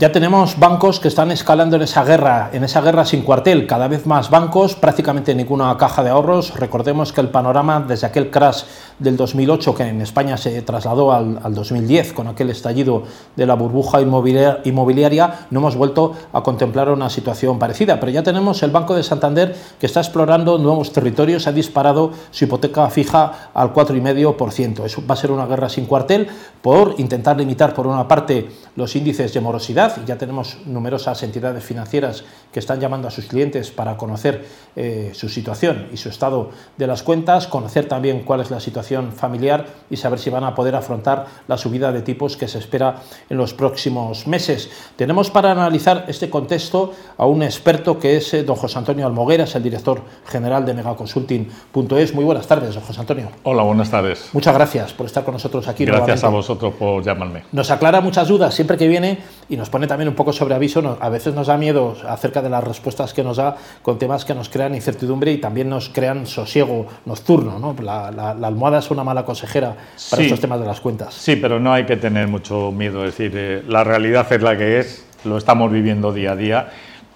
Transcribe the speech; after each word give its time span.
Ya 0.00 0.12
tenemos 0.12 0.58
bancos 0.58 0.98
que 0.98 1.08
están 1.08 1.30
escalando 1.30 1.76
en 1.76 1.82
esa 1.82 2.02
guerra, 2.04 2.48
en 2.54 2.64
esa 2.64 2.80
guerra 2.80 3.04
sin 3.04 3.20
cuartel, 3.20 3.66
cada 3.66 3.86
vez 3.86 4.06
más 4.06 4.30
bancos, 4.30 4.74
prácticamente 4.74 5.34
ninguna 5.34 5.76
caja 5.76 6.02
de 6.02 6.08
ahorros. 6.08 6.54
Recordemos 6.54 7.12
que 7.12 7.20
el 7.20 7.28
panorama 7.28 7.84
desde 7.86 8.06
aquel 8.06 8.30
crash 8.30 8.62
del 8.98 9.18
2008, 9.18 9.74
que 9.74 9.82
en 9.82 10.00
España 10.00 10.38
se 10.38 10.62
trasladó 10.62 11.12
al, 11.12 11.54
2010 11.54 12.14
con 12.14 12.28
aquel 12.28 12.48
estallido 12.48 13.02
de 13.36 13.44
la 13.44 13.52
burbuja 13.52 14.00
inmobiliaria, 14.00 15.46
no 15.50 15.60
hemos 15.60 15.76
vuelto 15.76 16.14
a 16.32 16.42
contemplar 16.42 16.88
una 16.88 17.10
situación 17.10 17.58
parecida. 17.58 18.00
Pero 18.00 18.10
ya 18.10 18.22
tenemos 18.22 18.62
el 18.62 18.70
Banco 18.70 18.94
de 18.94 19.02
Santander 19.02 19.54
que 19.78 19.84
está 19.84 20.00
explorando 20.00 20.56
nuevos 20.56 20.94
territorios, 20.94 21.46
ha 21.46 21.52
disparado 21.52 22.12
su 22.30 22.44
hipoteca 22.44 22.88
fija 22.88 23.50
al 23.52 23.74
4,5%. 23.74 24.82
Eso 24.82 25.02
va 25.06 25.12
a 25.12 25.18
ser 25.18 25.30
una 25.30 25.44
guerra 25.44 25.68
sin 25.68 25.84
cuartel 25.84 26.26
por 26.62 26.94
intentar 26.96 27.36
limitar, 27.36 27.74
por 27.74 27.86
una 27.86 28.08
parte, 28.08 28.48
los 28.76 28.96
índices 28.96 29.34
de 29.34 29.40
morosidad 29.42 29.89
ya 30.06 30.18
tenemos 30.18 30.58
numerosas 30.66 31.22
entidades 31.22 31.64
financieras 31.64 32.24
que 32.52 32.58
están 32.58 32.80
llamando 32.80 33.08
a 33.08 33.10
sus 33.10 33.26
clientes 33.26 33.70
para 33.70 33.96
conocer 33.96 34.44
eh, 34.76 35.10
su 35.14 35.28
situación 35.28 35.88
y 35.92 35.96
su 35.96 36.08
estado 36.08 36.50
de 36.76 36.86
las 36.86 37.02
cuentas, 37.02 37.46
conocer 37.46 37.86
también 37.86 38.22
cuál 38.22 38.40
es 38.40 38.50
la 38.50 38.60
situación 38.60 39.12
familiar 39.12 39.66
y 39.90 39.96
saber 39.96 40.18
si 40.18 40.30
van 40.30 40.44
a 40.44 40.54
poder 40.54 40.74
afrontar 40.74 41.26
la 41.48 41.56
subida 41.56 41.92
de 41.92 42.02
tipos 42.02 42.36
que 42.36 42.48
se 42.48 42.58
espera 42.58 42.96
en 43.28 43.36
los 43.36 43.54
próximos 43.54 44.26
meses. 44.26 44.70
Tenemos 44.96 45.30
para 45.30 45.52
analizar 45.52 46.04
este 46.08 46.30
contexto 46.30 46.92
a 47.16 47.26
un 47.26 47.42
experto 47.42 47.98
que 47.98 48.16
es 48.16 48.34
eh, 48.34 48.42
don 48.42 48.56
José 48.56 48.78
Antonio 48.78 49.06
Almoguera, 49.06 49.44
es 49.44 49.54
el 49.54 49.62
director 49.62 50.02
general 50.26 50.64
de 50.64 50.74
megaconsulting.es. 50.74 52.14
Muy 52.14 52.24
buenas 52.24 52.46
tardes, 52.46 52.74
don 52.74 52.84
José 52.84 53.00
Antonio. 53.00 53.28
Hola, 53.42 53.62
buenas 53.62 53.90
tardes. 53.90 54.30
Muchas 54.32 54.54
gracias 54.54 54.92
por 54.92 55.06
estar 55.06 55.24
con 55.24 55.34
nosotros 55.34 55.66
aquí. 55.68 55.84
Gracias 55.84 56.24
a 56.24 56.28
vosotros 56.28 56.74
por 56.74 57.02
llamarme. 57.02 57.44
Nos 57.52 57.70
aclara 57.70 58.00
muchas 58.00 58.28
dudas 58.28 58.54
siempre 58.54 58.76
que 58.76 58.88
viene 58.88 59.18
y 59.48 59.56
nos 59.56 59.70
pone 59.70 59.79
también 59.86 60.08
un 60.08 60.14
poco 60.14 60.32
sobre 60.32 60.54
aviso, 60.54 60.98
a 61.00 61.08
veces 61.08 61.34
nos 61.34 61.46
da 61.46 61.56
miedo 61.56 61.96
acerca 62.08 62.42
de 62.42 62.50
las 62.50 62.62
respuestas 62.64 63.14
que 63.14 63.22
nos 63.22 63.36
da 63.36 63.56
con 63.82 63.98
temas 63.98 64.24
que 64.24 64.34
nos 64.34 64.48
crean 64.48 64.74
incertidumbre 64.74 65.32
y 65.32 65.38
también 65.38 65.68
nos 65.68 65.88
crean 65.88 66.26
sosiego 66.26 66.86
nocturno. 67.06 67.58
¿no? 67.58 67.76
La, 67.82 68.30
almohada 68.30 68.78
es 68.78 68.90
una 68.90 69.04
mala 69.04 69.24
consejera 69.24 69.76
para 70.10 70.22
estos 70.22 70.40
temas 70.40 70.60
de 70.60 70.66
las 70.66 70.80
cuentas. 70.80 71.14
Sí, 71.14 71.36
pero 71.36 71.60
no 71.60 71.72
hay 71.72 71.84
que 71.84 71.96
tener 71.96 72.28
mucho 72.28 72.72
miedo. 72.72 73.04
Es 73.04 73.16
decir, 73.16 73.32
eh, 73.34 73.62
la 73.68 73.84
realidad 73.84 74.30
es 74.32 74.42
la 74.42 74.56
que 74.56 74.80
es, 74.80 75.06
lo 75.24 75.36
estamos 75.36 75.70
viviendo 75.70 76.12
día 76.12 76.32
a 76.32 76.36
día. 76.36 76.68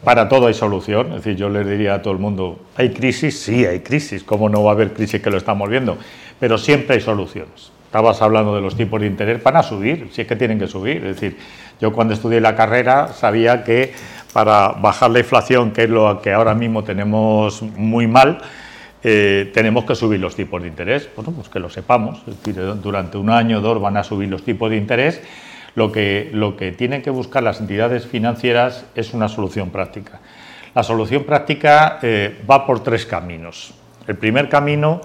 Para 0.02 0.28
todo 0.28 0.46
hay 0.46 0.54
solución. 0.54 1.08
Es 1.08 1.24
decir, 1.24 1.36
yo 1.36 1.48
les 1.48 1.66
diría 1.66 1.94
a 1.94 2.02
todo 2.02 2.12
el 2.12 2.20
mundo, 2.20 2.58
¿hay 2.76 2.90
crisis? 2.90 3.40
Sí, 3.40 3.64
hay 3.64 3.80
crisis. 3.80 4.22
¿Cómo 4.22 4.48
no 4.48 4.62
va 4.62 4.72
a 4.72 4.74
haber 4.74 4.92
crisis 4.92 5.22
que 5.22 5.30
lo 5.30 5.38
estamos 5.38 5.68
viendo? 5.68 5.96
Pero 6.38 6.58
siempre 6.58 6.96
hay 6.96 7.00
soluciones. 7.00 7.72
Estabas 7.86 8.20
hablando 8.22 8.54
de 8.54 8.60
los 8.60 8.76
tipos 8.76 9.00
de 9.00 9.06
interés, 9.06 9.40
van 9.42 9.56
a 9.56 9.62
subir, 9.62 10.08
si 10.10 10.22
es 10.22 10.26
que 10.26 10.34
tienen 10.34 10.58
que 10.58 10.66
subir. 10.66 10.96
Es 10.96 11.20
decir, 11.20 11.38
yo 11.80 11.92
cuando 11.92 12.14
estudié 12.14 12.40
la 12.40 12.54
carrera 12.54 13.08
sabía 13.08 13.64
que 13.64 13.92
para 14.32 14.68
bajar 14.68 15.10
la 15.10 15.20
inflación, 15.20 15.70
que 15.70 15.84
es 15.84 15.90
lo 15.90 16.20
que 16.20 16.32
ahora 16.32 16.54
mismo 16.54 16.82
tenemos 16.82 17.62
muy 17.62 18.06
mal, 18.06 18.38
eh, 19.02 19.50
tenemos 19.52 19.84
que 19.84 19.94
subir 19.94 20.18
los 20.18 20.34
tipos 20.34 20.62
de 20.62 20.68
interés. 20.68 21.08
Bueno, 21.14 21.30
pues 21.32 21.48
que 21.48 21.60
lo 21.60 21.68
sepamos. 21.68 22.22
Es 22.26 22.38
decir, 22.38 22.56
durante 22.82 23.18
un 23.18 23.30
año 23.30 23.58
o 23.58 23.60
dos 23.60 23.80
van 23.80 23.96
a 23.96 24.02
subir 24.02 24.28
los 24.28 24.42
tipos 24.42 24.70
de 24.70 24.76
interés. 24.76 25.22
Lo 25.74 25.92
que, 25.92 26.30
lo 26.32 26.56
que 26.56 26.72
tienen 26.72 27.02
que 27.02 27.10
buscar 27.10 27.42
las 27.42 27.60
entidades 27.60 28.06
financieras 28.06 28.86
es 28.94 29.12
una 29.12 29.28
solución 29.28 29.70
práctica. 29.70 30.20
La 30.74 30.82
solución 30.82 31.24
práctica 31.24 31.98
eh, 32.02 32.42
va 32.50 32.66
por 32.66 32.82
tres 32.82 33.06
caminos. 33.06 33.74
El 34.06 34.16
primer 34.16 34.48
camino 34.48 35.00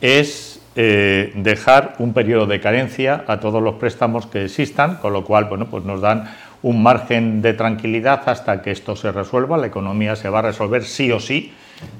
es 0.00 0.51
eh, 0.74 1.32
dejar 1.34 1.96
un 1.98 2.14
periodo 2.14 2.46
de 2.46 2.60
carencia 2.60 3.24
a 3.26 3.40
todos 3.40 3.62
los 3.62 3.74
préstamos 3.74 4.26
que 4.26 4.46
existan, 4.46 4.96
con 4.96 5.12
lo 5.12 5.24
cual 5.24 5.44
bueno, 5.44 5.66
pues 5.66 5.84
nos 5.84 6.00
dan 6.00 6.30
un 6.62 6.82
margen 6.82 7.42
de 7.42 7.52
tranquilidad 7.52 8.22
hasta 8.26 8.62
que 8.62 8.70
esto 8.70 8.96
se 8.96 9.12
resuelva. 9.12 9.58
La 9.58 9.66
economía 9.66 10.16
se 10.16 10.28
va 10.28 10.38
a 10.38 10.42
resolver 10.42 10.84
sí 10.84 11.10
o 11.12 11.20
sí. 11.20 11.52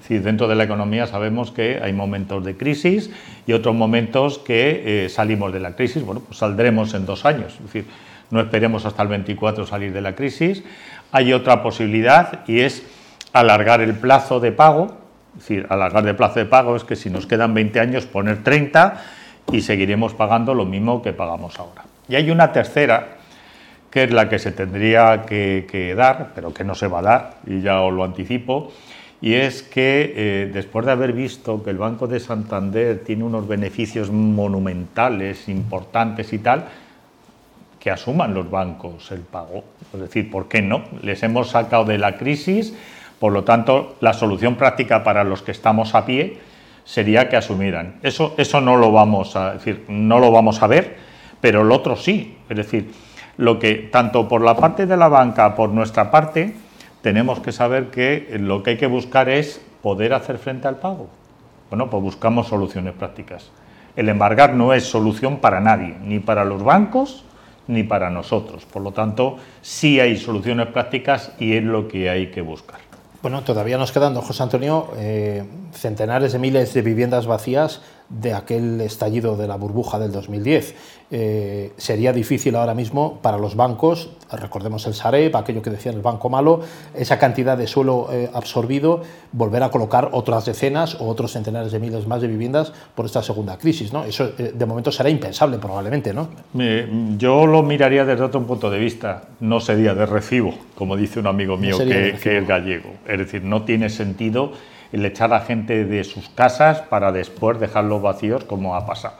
Si 0.07 0.19
dentro 0.19 0.47
de 0.49 0.55
la 0.55 0.65
economía 0.65 1.07
sabemos 1.07 1.51
que 1.51 1.81
hay 1.83 1.93
momentos 1.93 2.45
de 2.45 2.57
crisis 2.57 3.11
y 3.47 3.53
otros 3.53 3.75
momentos 3.75 4.39
que 4.39 5.05
eh, 5.05 5.09
salimos 5.09 5.53
de 5.53 5.61
la 5.61 5.75
crisis. 5.75 6.05
Bueno, 6.05 6.23
pues 6.27 6.39
saldremos 6.39 6.95
en 6.95 7.05
dos 7.05 7.27
años. 7.27 7.55
Es 7.55 7.65
decir, 7.65 7.87
no 8.31 8.41
esperemos 8.41 8.87
hasta 8.87 9.03
el 9.03 9.09
24 9.09 9.67
salir 9.67 9.93
de 9.93 10.01
la 10.01 10.15
crisis. 10.15 10.63
Hay 11.11 11.33
otra 11.33 11.63
posibilidad 11.63 12.41
y 12.47 12.61
es 12.61 12.85
alargar 13.33 13.81
el 13.81 13.95
plazo 13.95 14.41
de 14.41 14.53
pago 14.53 15.02
alargar 15.69 16.05
de 16.05 16.15
plazo 16.15 16.39
de 16.39 16.47
pago 16.47 16.77
es 16.77 16.85
que 16.85 16.97
si 16.97 17.11
nos 17.11 17.27
quedan 17.27 17.55
20 17.55 17.81
años, 17.81 18.07
poner 18.07 18.43
30 18.43 19.03
y 19.51 19.63
seguiremos 19.63 20.15
pagando 20.15 20.55
lo 20.55 20.65
mismo 20.65 21.03
que 21.03 21.13
pagamos 21.13 21.59
ahora. 21.59 21.85
Y 22.09 22.15
hay 22.17 22.31
una 22.31 22.53
tercera, 22.53 23.17
que 23.91 24.05
es 24.05 24.13
la 24.13 24.29
que 24.29 24.39
se 24.39 24.53
tendría 24.53 25.23
que, 25.27 25.95
dar, 25.97 26.33
pero 26.35 26.53
que 26.53 26.65
no 26.65 26.75
se 26.75 26.87
va 26.87 27.01
a 27.01 27.03
dar, 27.03 27.35
y 27.47 27.61
ya 27.61 27.81
os 27.81 27.93
lo 27.93 28.05
anticipo, 28.05 28.73
y 29.21 29.35
es 29.35 29.63
que 29.63 30.13
eh, 30.17 30.51
después 30.53 30.85
de 30.85 30.93
haber 30.93 31.13
visto 31.13 31.63
que 31.63 31.71
el 31.71 31.79
Banco 31.79 32.09
de 32.09 32.19
Santander 32.19 33.05
tiene 33.05 33.23
unos 33.25 33.47
beneficios 33.47 34.11
monumentales, 34.11 35.49
importantes 35.49 36.33
y 36.33 36.39
tal, 36.39 36.65
que 37.79 37.91
asuman 37.91 38.35
los 38.35 38.51
bancos 38.51 39.11
el 39.13 39.21
pago. 39.21 39.65
Es 39.93 40.01
decir, 40.01 40.31
¿por 40.31 40.49
qué 40.49 40.63
no? 40.63 40.85
Les 41.03 41.23
hemos 41.23 41.51
sacado 41.51 41.85
de 41.85 41.99
la 41.99 42.17
crisis 42.17 42.75
por 43.23 43.33
lo 43.33 43.45
tanto, 43.45 43.95
la 44.01 44.15
solución 44.15 44.57
práctica 44.57 45.05
para 45.05 45.23
los 45.23 45.43
que 45.43 45.53
estamos 45.53 45.95
a 45.95 46.05
pie 46.05 46.39
sería 46.83 47.29
que 47.29 47.37
asumieran. 47.37 48.01
Eso, 48.03 48.35
eso 48.37 48.61
no 48.61 48.77
lo 48.77 48.91
vamos 48.91 49.37
a 49.37 49.53
decir, 49.53 49.85
no 49.87 50.19
lo 50.19 50.33
vamos 50.33 50.61
a 50.61 50.67
ver, 50.67 50.97
pero 51.41 51.63
el 51.63 51.71
otro 51.71 51.95
sí. 51.95 52.37
Es 52.51 52.57
decir, 52.57 52.91
lo 53.37 53.61
que 53.61 53.77
tanto 53.93 54.27
por 54.27 54.41
la 54.41 54.57
parte 54.57 54.87
de 54.87 54.97
la 54.97 55.07
banca, 55.07 55.55
por 55.55 55.71
nuestra 55.71 56.11
parte, 56.11 56.57
tenemos 57.01 57.39
que 57.39 57.53
saber 57.53 57.93
que 57.93 58.27
lo 58.41 58.65
que 58.65 58.71
hay 58.71 58.77
que 58.77 58.89
buscar 58.89 59.29
es 59.29 59.65
poder 59.83 60.15
hacer 60.15 60.39
frente 60.39 60.67
al 60.67 60.79
pago. 60.79 61.09
Bueno, 61.71 61.89
pues 61.91 62.03
buscamos 62.03 62.49
soluciones 62.49 62.93
prácticas. 62.95 63.53
El 63.95 64.09
embargar 64.09 64.55
no 64.55 64.75
es 64.75 64.83
solución 64.83 65.37
para 65.37 65.61
nadie, 65.61 65.95
ni 66.03 66.19
para 66.19 66.45
los 66.45 66.65
bancos 66.65 67.25
ni 67.69 67.85
para 67.85 68.11
nosotros. 68.11 68.65
Por 68.65 68.83
lo 68.83 68.91
tanto, 68.91 69.37
sí 69.61 70.01
hay 70.01 70.17
soluciones 70.17 70.67
prácticas 70.67 71.33
y 71.39 71.53
es 71.53 71.63
lo 71.63 71.87
que 71.87 72.11
hay 72.11 72.33
que 72.33 72.41
buscar. 72.41 72.81
Bueno, 73.23 73.45
todavía 73.45 73.79
nos 73.79 73.93
quedan, 73.93 74.15
don 74.15 74.25
José 74.25 74.43
Antonio, 74.43 74.89
eh, 74.97 75.45
centenares 75.73 76.33
de 76.33 76.39
miles 76.39 76.75
de 76.75 76.83
viviendas 76.83 77.27
vacías 77.27 77.81
de 78.09 78.35
aquel 78.35 78.81
estallido 78.81 79.37
de 79.37 79.49
la 79.49 79.57
burbuja 79.57 79.99
del 79.99 80.13
2010. 80.13 80.75
Eh, 81.15 81.73
sería 81.77 82.13
difícil 82.13 82.57
ahora 82.57 82.75
mismo 82.75 83.19
para 83.21 83.39
los 83.39 83.55
bancos, 83.55 84.11
recordemos 84.31 84.87
el 84.87 84.95
Sareb, 84.95 85.35
aquello 85.37 85.61
que 85.63 85.71
decía 85.71 85.93
el 85.93 86.01
banco 86.01 86.31
malo, 86.31 86.61
esa 86.95 87.19
cantidad 87.19 87.57
de 87.57 87.67
suelo 87.67 88.09
eh, 88.11 88.31
absorbido, 88.33 89.03
volver 89.33 89.63
a 89.63 89.71
colocar 89.71 90.11
otras 90.13 90.47
decenas 90.47 90.95
o 91.01 91.07
otros 91.07 91.33
centenares 91.33 91.73
de 91.73 91.79
miles 91.79 92.07
más 92.07 92.23
de 92.23 92.29
viviendas 92.29 92.73
por 92.95 93.07
esta 93.07 93.23
segunda 93.23 93.59
crisis. 93.59 93.93
¿no? 93.93 94.05
Eso 94.05 94.33
eh, 94.39 94.53
de 94.55 94.67
momento 94.67 94.91
será 94.91 95.11
impensable 95.11 95.59
probablemente. 95.59 96.13
¿no? 96.15 96.29
yo 97.19 97.47
lo 97.47 97.63
miraría 97.63 98.05
desde 98.05 98.25
otro 98.25 98.43
punto 98.47 98.71
de 98.71 98.79
vista, 98.79 99.25
no 99.41 99.61
sería 99.61 99.95
de 99.95 100.07
recibo, 100.07 100.55
como 100.75 100.97
dice 100.97 101.21
un 101.21 101.27
amigo 101.27 101.57
mío 101.57 101.79
que, 101.79 102.17
que 102.23 102.39
es 102.39 102.47
gallego. 102.47 102.91
Es 103.07 103.19
decir, 103.19 103.43
no 103.43 103.63
tiene 103.63 103.89
sentido 103.91 104.53
el 104.93 105.05
echar 105.05 105.33
a 105.33 105.41
gente 105.41 105.85
de 105.85 106.05
sus 106.05 106.29
casas 106.29 106.83
para 106.83 107.13
después 107.13 107.59
dejarlos 107.59 108.03
vacíos 108.03 108.45
como 108.45 108.77
ha 108.77 108.87
pasado. 108.87 109.17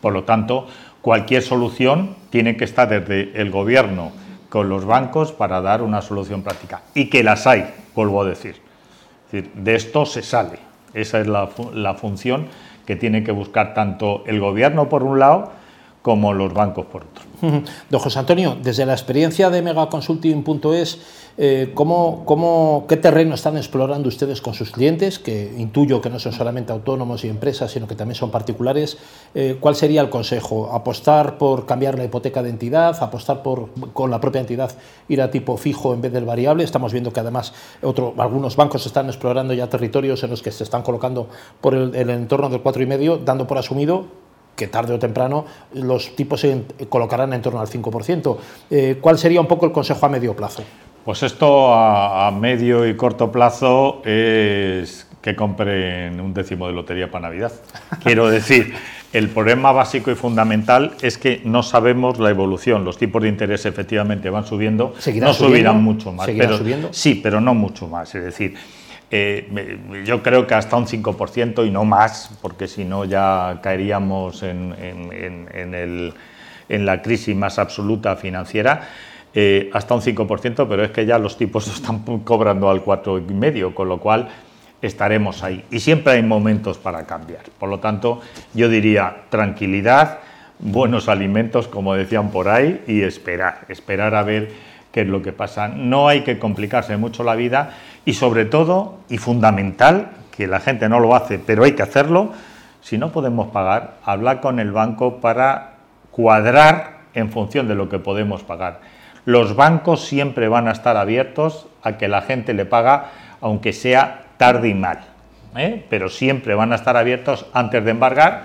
Por 0.00 0.12
lo 0.12 0.24
tanto, 0.24 0.66
cualquier 1.02 1.42
solución 1.42 2.16
tiene 2.30 2.56
que 2.56 2.64
estar 2.64 2.88
desde 2.88 3.40
el 3.40 3.50
gobierno 3.50 4.12
con 4.48 4.68
los 4.68 4.84
bancos 4.84 5.32
para 5.32 5.60
dar 5.60 5.82
una 5.82 6.00
solución 6.00 6.42
práctica. 6.42 6.82
Y 6.94 7.10
que 7.10 7.22
las 7.22 7.46
hay, 7.46 7.74
vuelvo 7.94 8.22
a 8.22 8.26
decir. 8.26 8.56
de 9.32 9.74
esto 9.74 10.06
se 10.06 10.22
sale. 10.22 10.58
Esa 10.94 11.20
es 11.20 11.26
la, 11.26 11.48
la 11.74 11.94
función 11.94 12.46
que 12.86 12.96
tiene 12.96 13.24
que 13.24 13.32
buscar 13.32 13.74
tanto 13.74 14.22
el 14.26 14.40
gobierno 14.40 14.88
por 14.88 15.02
un 15.02 15.18
lado 15.18 15.52
como 16.06 16.32
los 16.32 16.54
bancos 16.54 16.86
por 16.86 17.02
otro. 17.02 17.24
Don 17.90 18.00
José 18.00 18.20
Antonio, 18.20 18.56
desde 18.62 18.86
la 18.86 18.92
experiencia 18.92 19.50
de 19.50 19.60
megaconsulting.es, 19.60 21.00
eh, 21.36 21.72
¿cómo, 21.74 22.84
qué 22.88 22.96
terreno 22.96 23.34
están 23.34 23.56
explorando 23.56 24.08
ustedes 24.08 24.40
con 24.40 24.54
sus 24.54 24.70
clientes? 24.70 25.18
Que 25.18 25.52
intuyo 25.58 26.00
que 26.00 26.08
no 26.08 26.20
son 26.20 26.30
solamente 26.30 26.70
autónomos 26.70 27.24
y 27.24 27.28
empresas, 27.28 27.72
sino 27.72 27.88
que 27.88 27.96
también 27.96 28.14
son 28.14 28.30
particulares. 28.30 28.98
Eh, 29.34 29.56
¿Cuál 29.58 29.74
sería 29.74 30.00
el 30.00 30.08
consejo? 30.08 30.70
¿Apostar 30.72 31.38
por 31.38 31.66
cambiar 31.66 31.98
la 31.98 32.04
hipoteca 32.04 32.40
de 32.40 32.50
entidad? 32.50 32.96
¿Apostar 33.02 33.42
por 33.42 33.70
con 33.92 34.08
la 34.08 34.20
propia 34.20 34.40
entidad 34.40 34.70
ir 35.08 35.20
a 35.20 35.32
tipo 35.32 35.56
fijo 35.56 35.92
en 35.92 36.02
vez 36.02 36.12
del 36.12 36.24
variable? 36.24 36.62
Estamos 36.62 36.92
viendo 36.92 37.12
que 37.12 37.18
además 37.18 37.52
algunos 38.16 38.54
bancos 38.54 38.86
están 38.86 39.06
explorando 39.08 39.54
ya 39.54 39.68
territorios 39.68 40.22
en 40.22 40.30
los 40.30 40.40
que 40.40 40.52
se 40.52 40.62
están 40.62 40.82
colocando 40.82 41.28
por 41.60 41.74
el, 41.74 41.96
el 41.96 42.10
entorno 42.10 42.48
del 42.48 42.62
4,5, 42.62 43.24
dando 43.24 43.48
por 43.48 43.58
asumido 43.58 44.25
que 44.56 44.66
tarde 44.66 44.94
o 44.94 44.98
temprano 44.98 45.44
los 45.74 46.16
tipos 46.16 46.40
se 46.40 46.64
colocarán 46.88 47.32
en 47.32 47.42
torno 47.42 47.60
al 47.60 47.68
5%. 47.68 48.36
Eh, 48.70 48.98
¿Cuál 49.00 49.18
sería 49.18 49.40
un 49.40 49.46
poco 49.46 49.66
el 49.66 49.72
consejo 49.72 50.06
a 50.06 50.08
medio 50.08 50.34
plazo? 50.34 50.64
Pues 51.04 51.22
esto 51.22 51.72
a, 51.72 52.32
medio 52.32 52.88
y 52.88 52.96
corto 52.96 53.30
plazo 53.30 54.02
es 54.04 55.06
que 55.22 55.36
compren 55.36 56.20
un 56.20 56.34
décimo 56.34 56.66
de 56.66 56.72
lotería 56.72 57.10
para 57.10 57.28
Navidad. 57.28 57.52
Quiero 58.02 58.28
decir, 58.28 58.74
el 59.12 59.28
problema 59.28 59.70
básico 59.70 60.10
y 60.10 60.16
fundamental 60.16 60.96
es 61.02 61.16
que 61.16 61.42
no 61.44 61.62
sabemos 61.62 62.18
la 62.18 62.30
evolución. 62.30 62.84
Los 62.84 62.98
tipos 62.98 63.22
de 63.22 63.28
interés 63.28 63.66
efectivamente 63.66 64.30
van 64.30 64.46
subiendo, 64.46 64.94
no 65.20 65.32
subirán 65.32 65.82
mucho 65.82 66.12
más. 66.12 66.26
Pero, 66.26 66.58
subiendo? 66.58 66.88
Sí, 66.92 67.20
pero 67.22 67.40
no 67.40 67.54
mucho 67.54 67.86
más. 67.86 68.12
Es 68.14 68.24
decir, 68.24 68.54
eh, 69.10 70.02
yo 70.04 70.22
creo 70.22 70.46
que 70.46 70.54
hasta 70.54 70.76
un 70.76 70.86
5% 70.86 71.66
y 71.66 71.70
no 71.70 71.84
más, 71.84 72.30
porque 72.42 72.66
si 72.66 72.84
no 72.84 73.04
ya 73.04 73.60
caeríamos 73.62 74.42
en, 74.42 76.14
la 76.68 77.02
crisis 77.02 77.36
más 77.36 77.58
absoluta 77.58 78.16
financiera. 78.16 78.88
Eh, 79.38 79.70
hasta 79.74 79.94
un 79.94 80.00
5%, 80.00 80.66
pero 80.66 80.82
es 80.82 80.90
que 80.90 81.04
ya 81.04 81.18
los 81.18 81.36
tipos 81.36 81.68
están 81.74 82.00
cobrando 82.24 82.70
al 82.70 82.82
4,5%, 82.84 83.74
con 83.74 83.88
lo 83.88 83.98
cual 83.98 84.28
estaremos 84.82 85.42
ahí. 85.42 85.64
Y 85.70 85.80
siempre 85.80 86.14
hay 86.14 86.22
momentos 86.22 86.78
para 86.78 87.04
cambiar. 87.06 87.42
Por 87.58 87.68
lo 87.68 87.78
tanto, 87.78 88.20
yo 88.54 88.68
diría 88.68 89.24
tranquilidad, 89.30 90.20
buenos 90.58 91.08
alimentos, 91.08 91.68
como 91.68 91.94
decían 91.94 92.30
por 92.30 92.48
ahí, 92.48 92.82
y 92.86 93.02
esperar, 93.02 93.66
esperar 93.68 94.14
a 94.14 94.22
ver 94.22 94.50
es 95.02 95.08
lo 95.08 95.22
que 95.22 95.32
pasa. 95.32 95.68
No 95.68 96.08
hay 96.08 96.22
que 96.22 96.38
complicarse 96.38 96.96
mucho 96.96 97.24
la 97.24 97.34
vida 97.34 97.74
y 98.04 98.14
sobre 98.14 98.44
todo, 98.44 98.98
y 99.08 99.18
fundamental, 99.18 100.10
que 100.36 100.46
la 100.46 100.60
gente 100.60 100.88
no 100.88 101.00
lo 101.00 101.14
hace, 101.14 101.38
pero 101.38 101.64
hay 101.64 101.72
que 101.72 101.82
hacerlo, 101.82 102.32
si 102.80 102.98
no 102.98 103.10
podemos 103.10 103.48
pagar, 103.48 103.96
hablar 104.04 104.40
con 104.40 104.60
el 104.60 104.70
banco 104.70 105.20
para 105.20 105.74
cuadrar 106.10 106.98
en 107.14 107.30
función 107.30 107.66
de 107.68 107.74
lo 107.74 107.88
que 107.88 107.98
podemos 107.98 108.42
pagar. 108.42 108.80
Los 109.24 109.56
bancos 109.56 110.04
siempre 110.04 110.48
van 110.48 110.68
a 110.68 110.72
estar 110.72 110.96
abiertos 110.96 111.66
a 111.82 111.98
que 111.98 112.06
la 112.06 112.22
gente 112.22 112.54
le 112.54 112.64
paga, 112.64 113.10
aunque 113.40 113.72
sea 113.72 114.26
tarde 114.36 114.68
y 114.68 114.74
mal, 114.74 115.00
¿eh? 115.56 115.84
pero 115.90 116.08
siempre 116.08 116.54
van 116.54 116.72
a 116.72 116.76
estar 116.76 116.96
abiertos 116.96 117.46
antes 117.52 117.84
de 117.84 117.90
embargar, 117.90 118.44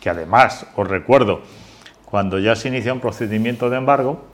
que 0.00 0.08
además, 0.10 0.66
os 0.76 0.86
recuerdo, 0.86 1.42
cuando 2.04 2.38
ya 2.38 2.54
se 2.54 2.68
inicia 2.68 2.92
un 2.92 3.00
procedimiento 3.00 3.70
de 3.70 3.78
embargo, 3.78 4.29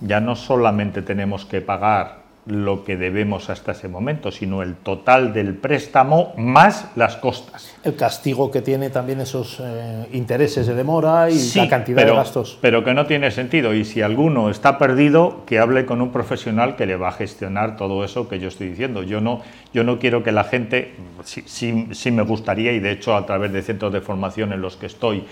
ya 0.00 0.20
no 0.20 0.36
solamente 0.36 1.02
tenemos 1.02 1.44
que 1.44 1.60
pagar 1.60 2.26
lo 2.46 2.84
que 2.84 2.96
debemos 2.96 3.50
hasta 3.50 3.72
ese 3.72 3.88
momento, 3.88 4.30
sino 4.30 4.62
el 4.62 4.76
total 4.76 5.32
del 5.32 5.54
préstamo 5.54 6.32
más 6.36 6.90
las 6.94 7.16
costas. 7.16 7.74
El 7.82 7.96
castigo 7.96 8.52
que 8.52 8.62
tiene 8.62 8.88
también 8.88 9.20
esos 9.20 9.60
eh, 9.60 10.06
intereses 10.12 10.66
de 10.68 10.74
demora 10.74 11.28
y 11.28 11.50
la 11.56 11.68
cantidad 11.68 12.06
de 12.06 12.14
gastos. 12.14 12.58
Pero 12.60 12.84
que 12.84 12.94
no 12.94 13.06
tiene 13.06 13.32
sentido. 13.32 13.74
Y 13.74 13.84
si 13.84 14.00
alguno 14.00 14.48
está 14.48 14.78
perdido, 14.78 15.44
que 15.44 15.58
hable 15.58 15.86
con 15.86 16.00
un 16.00 16.12
profesional 16.12 16.76
que 16.76 16.86
le 16.86 16.96
va 16.96 17.08
a 17.08 17.12
gestionar 17.12 17.76
todo 17.76 18.04
eso 18.04 18.28
que 18.28 18.38
yo 18.38 18.46
estoy 18.46 18.68
diciendo. 18.68 19.02
Yo 19.02 19.20
no, 19.20 19.42
yo 19.74 19.82
no 19.82 19.98
quiero 19.98 20.22
que 20.22 20.30
la 20.30 20.44
gente, 20.44 20.94
sí, 21.24 21.88
sí 21.90 22.10
me 22.12 22.22
gustaría, 22.22 22.72
y 22.72 22.78
de 22.78 22.92
hecho 22.92 23.16
a 23.16 23.26
través 23.26 23.52
de 23.52 23.62
centros 23.62 23.92
de 23.92 24.00
formación 24.00 24.52
en 24.52 24.60
los 24.60 24.76
que 24.76 24.86
estoy, 24.86 25.24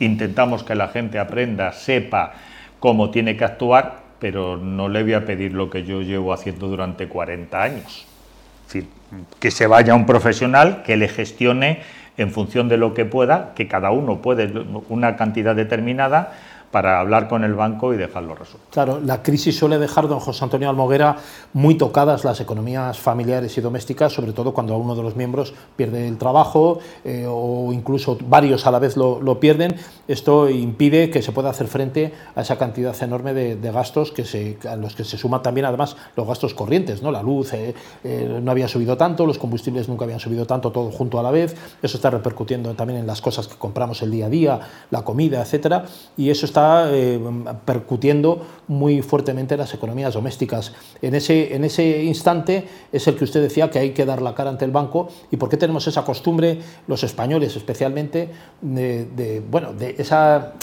intentamos 0.00 0.64
que 0.64 0.74
la 0.74 0.88
gente 0.88 1.18
aprenda, 1.18 1.72
sepa 1.72 2.32
cómo 2.80 3.10
tiene 3.10 3.36
que 3.36 3.44
actuar, 3.44 4.01
pero 4.22 4.56
no 4.56 4.88
le 4.88 5.02
voy 5.02 5.14
a 5.14 5.26
pedir 5.26 5.52
lo 5.52 5.68
que 5.68 5.82
yo 5.82 6.00
llevo 6.00 6.32
haciendo 6.32 6.68
durante 6.68 7.08
40 7.08 7.60
años. 7.60 8.06
que 9.40 9.50
se 9.50 9.66
vaya 9.66 9.96
un 9.96 10.06
profesional 10.06 10.84
que 10.84 10.96
le 10.96 11.08
gestione 11.08 11.80
en 12.16 12.30
función 12.30 12.68
de 12.68 12.76
lo 12.76 12.94
que 12.94 13.04
pueda, 13.04 13.52
que 13.56 13.66
cada 13.66 13.90
uno 13.90 14.22
puede 14.22 14.48
una 14.88 15.16
cantidad 15.16 15.56
determinada, 15.56 16.34
para 16.72 16.98
hablar 16.98 17.28
con 17.28 17.44
el 17.44 17.54
banco 17.54 17.92
y 17.92 17.98
dejarlo 17.98 18.34
resuelto. 18.34 18.66
Claro, 18.70 18.98
la 19.04 19.22
crisis 19.22 19.56
suele 19.56 19.78
dejar, 19.78 20.08
don 20.08 20.18
José 20.20 20.42
Antonio 20.42 20.70
Almoguera, 20.70 21.16
muy 21.52 21.76
tocadas 21.76 22.24
las 22.24 22.40
economías 22.40 22.98
familiares 22.98 23.56
y 23.58 23.60
domésticas, 23.60 24.12
sobre 24.12 24.32
todo 24.32 24.54
cuando 24.54 24.76
uno 24.78 24.96
de 24.96 25.02
los 25.02 25.14
miembros 25.14 25.52
pierde 25.76 26.08
el 26.08 26.16
trabajo 26.16 26.78
eh, 27.04 27.26
o 27.28 27.72
incluso 27.74 28.16
varios 28.26 28.66
a 28.66 28.70
la 28.70 28.78
vez 28.78 28.96
lo, 28.96 29.38
pierden. 29.38 29.76
Esto 30.08 30.48
impide 30.48 31.10
que 31.10 31.20
se 31.20 31.32
pueda 31.32 31.50
hacer 31.50 31.66
frente 31.66 32.14
a 32.34 32.40
esa 32.40 32.56
cantidad 32.56 33.00
enorme 33.02 33.34
de, 33.34 33.72
gastos 33.72 34.10
que 34.10 34.24
se, 34.24 34.58
a 34.68 34.76
los 34.76 34.94
que 34.94 35.04
se 35.04 35.18
suman 35.18 35.42
también 35.42 35.66
además 35.66 35.96
los 36.16 36.26
gastos 36.26 36.54
corrientes. 36.54 37.02
¿no? 37.02 37.10
La 37.10 37.22
luz 37.22 37.52
eh, 37.52 37.74
eh, 38.02 38.40
no 38.42 38.50
había 38.50 38.68
subido 38.68 38.96
tanto, 38.96 39.26
los 39.26 39.38
combustibles 39.38 39.88
nunca 39.88 40.04
habían 40.04 40.20
subido 40.20 40.46
tanto, 40.46 40.72
todo 40.72 40.90
junto 40.90 41.18
a 41.18 41.22
la 41.22 41.30
vez. 41.30 41.54
Eso 41.82 41.98
está 41.98 42.08
repercutiendo 42.08 42.72
también 42.74 43.00
en 43.00 43.06
las 43.06 43.20
cosas 43.20 43.46
que 43.46 43.56
compramos 43.56 44.00
el 44.00 44.10
día 44.10 44.26
a 44.26 44.30
día, 44.30 44.60
la 44.90 45.02
comida, 45.02 45.42
etcétera, 45.42 45.84
y 46.16 46.30
eso 46.30 46.46
está 46.46 46.61
eh, 46.90 47.20
percutiendo 47.64 48.42
muy 48.68 49.02
fuertemente 49.02 49.56
las 49.56 49.74
economías 49.74 50.14
domésticas. 50.14 50.72
En 51.00 51.14
ese, 51.14 51.54
en 51.54 51.64
ese 51.64 52.04
instante 52.04 52.64
es 52.92 53.06
el 53.06 53.16
que 53.16 53.24
usted 53.24 53.42
decía 53.42 53.70
que 53.70 53.78
hay 53.78 53.90
que 53.90 54.04
dar 54.04 54.22
la 54.22 54.34
cara 54.34 54.50
ante 54.50 54.64
el 54.64 54.70
banco 54.70 55.08
y 55.30 55.36
por 55.36 55.48
qué 55.48 55.56
tenemos 55.56 55.86
esa 55.86 56.04
costumbre, 56.04 56.58
los 56.86 57.02
españoles 57.02 57.56
especialmente, 57.56 58.28
de 58.60 59.42
bueno, 59.50 59.72
de 59.72 59.96
esa 59.98 60.54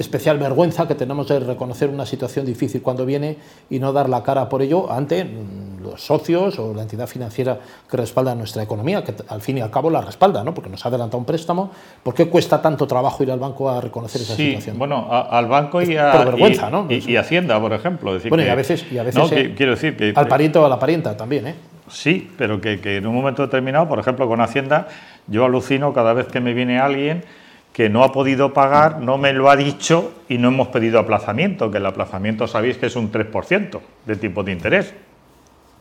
especial 0.00 0.38
vergüenza 0.38 0.88
que 0.88 0.94
tenemos 0.94 1.28
de 1.28 1.40
reconocer 1.40 1.90
una 1.90 2.06
situación 2.06 2.46
difícil 2.46 2.80
cuando 2.80 3.04
viene 3.04 3.36
y 3.68 3.78
no 3.78 3.92
dar 3.92 4.08
la 4.08 4.22
cara 4.22 4.48
por 4.48 4.62
ello 4.62 4.90
ante 4.90 5.24
mm, 5.24 5.82
los 5.82 6.02
socios 6.02 6.58
o 6.58 6.72
la 6.72 6.82
entidad 6.82 7.06
financiera 7.06 7.58
que 7.88 7.96
respalda 7.98 8.34
nuestra 8.34 8.62
economía, 8.62 9.04
que 9.04 9.14
al 9.28 9.42
fin 9.42 9.58
y 9.58 9.60
al 9.60 9.70
cabo 9.70 9.90
la 9.90 10.00
respalda, 10.00 10.42
¿no? 10.42 10.54
porque 10.54 10.70
nos 10.70 10.84
ha 10.84 10.88
adelantado 10.88 11.18
un 11.18 11.26
préstamo. 11.26 11.70
¿Por 12.02 12.14
qué 12.14 12.28
cuesta 12.28 12.62
tanto 12.62 12.86
trabajo 12.86 13.22
ir 13.22 13.30
al 13.30 13.38
banco 13.38 13.68
a 13.68 13.80
reconocer 13.80 14.22
esa 14.22 14.34
situación? 14.34 14.78
Bueno, 14.78 15.06
al 15.10 15.46
banco 15.46 15.82
y 15.82 15.96
a, 15.96 16.24
vergüenza, 16.24 16.70
y, 16.88 17.16
Hacienda, 17.16 17.60
por 17.60 17.74
ejemplo. 17.74 18.18
bueno, 18.30 18.42
y 18.44 18.48
a 18.48 18.54
veces, 18.54 18.86
y 18.90 18.96
a 18.96 19.02
veces 19.02 19.30
eh, 19.32 19.52
quiero 19.54 19.72
decir 19.72 19.96
que, 19.96 20.14
al 20.16 20.28
pariente 20.28 20.58
o 20.58 20.64
a 20.64 20.68
la 20.70 20.78
parienta 20.78 21.14
también. 21.14 21.46
¿eh? 21.48 21.54
Sí, 21.88 22.30
pero 22.38 22.60
que, 22.60 22.80
que 22.80 22.96
en 22.96 23.06
un 23.06 23.14
momento 23.14 23.42
determinado, 23.42 23.86
por 23.86 23.98
ejemplo, 23.98 24.26
con 24.28 24.40
Hacienda, 24.40 24.88
yo 25.26 25.44
alucino 25.44 25.92
cada 25.92 26.14
vez 26.14 26.26
que 26.28 26.40
me 26.40 26.54
viene 26.54 26.78
alguien 26.78 27.24
que 27.72 27.88
no 27.88 28.02
ha 28.02 28.12
podido 28.12 28.52
pagar, 28.52 29.00
no 29.00 29.16
me 29.18 29.32
lo 29.32 29.50
ha 29.50 29.56
dicho 29.56 30.12
y 30.28 30.38
no 30.38 30.48
hemos 30.48 30.68
pedido 30.68 30.98
aplazamiento, 30.98 31.70
que 31.70 31.78
el 31.78 31.86
aplazamiento 31.86 32.46
sabéis 32.46 32.78
que 32.78 32.86
es 32.86 32.96
un 32.96 33.12
3% 33.12 33.80
de 34.06 34.16
tipo 34.16 34.42
de 34.42 34.52
interés. 34.52 34.94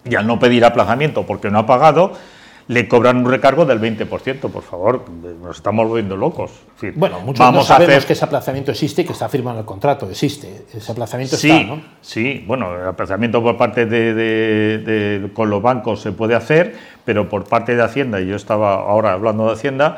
Y 0.05 0.15
al 0.15 0.25
no 0.27 0.39
pedir 0.39 0.63
aplazamiento 0.63 1.25
porque 1.25 1.49
no 1.49 1.59
ha 1.59 1.65
pagado, 1.65 2.13
le 2.69 2.87
cobran 2.87 3.17
un 3.17 3.25
recargo 3.29 3.65
del 3.65 3.81
20%, 3.81 4.41
por 4.51 4.61
favor, 4.61 5.03
nos 5.41 5.57
estamos 5.57 5.87
volviendo 5.87 6.15
locos. 6.15 6.51
bueno, 6.93 7.19
muchos 7.21 7.39
Vamos 7.39 7.67
no 7.67 7.75
sabemos 7.75 8.05
que 8.05 8.13
ese 8.13 8.23
aplazamiento 8.23 8.69
existe 8.69 9.01
y 9.01 9.05
que 9.05 9.13
está 9.13 9.27
firmado 9.27 9.57
en 9.57 9.61
el 9.61 9.65
contrato, 9.65 10.07
existe, 10.07 10.65
ese 10.71 10.91
aplazamiento 10.91 11.35
sí, 11.35 11.49
está, 11.49 11.63
¿no? 11.63 11.81
Sí, 11.99 12.43
bueno, 12.45 12.79
el 12.79 12.87
aplazamiento 12.87 13.41
por 13.41 13.57
parte 13.57 13.87
de, 13.87 15.31
con 15.33 15.49
los 15.49 15.63
bancos 15.63 16.01
se 16.01 16.11
puede 16.11 16.35
hacer, 16.35 16.75
pero 17.03 17.27
por 17.27 17.45
parte 17.45 17.75
de 17.75 17.81
Hacienda, 17.81 18.21
y 18.21 18.27
yo 18.27 18.35
estaba 18.35 18.75
ahora 18.75 19.13
hablando 19.13 19.47
de 19.47 19.53
Hacienda, 19.53 19.97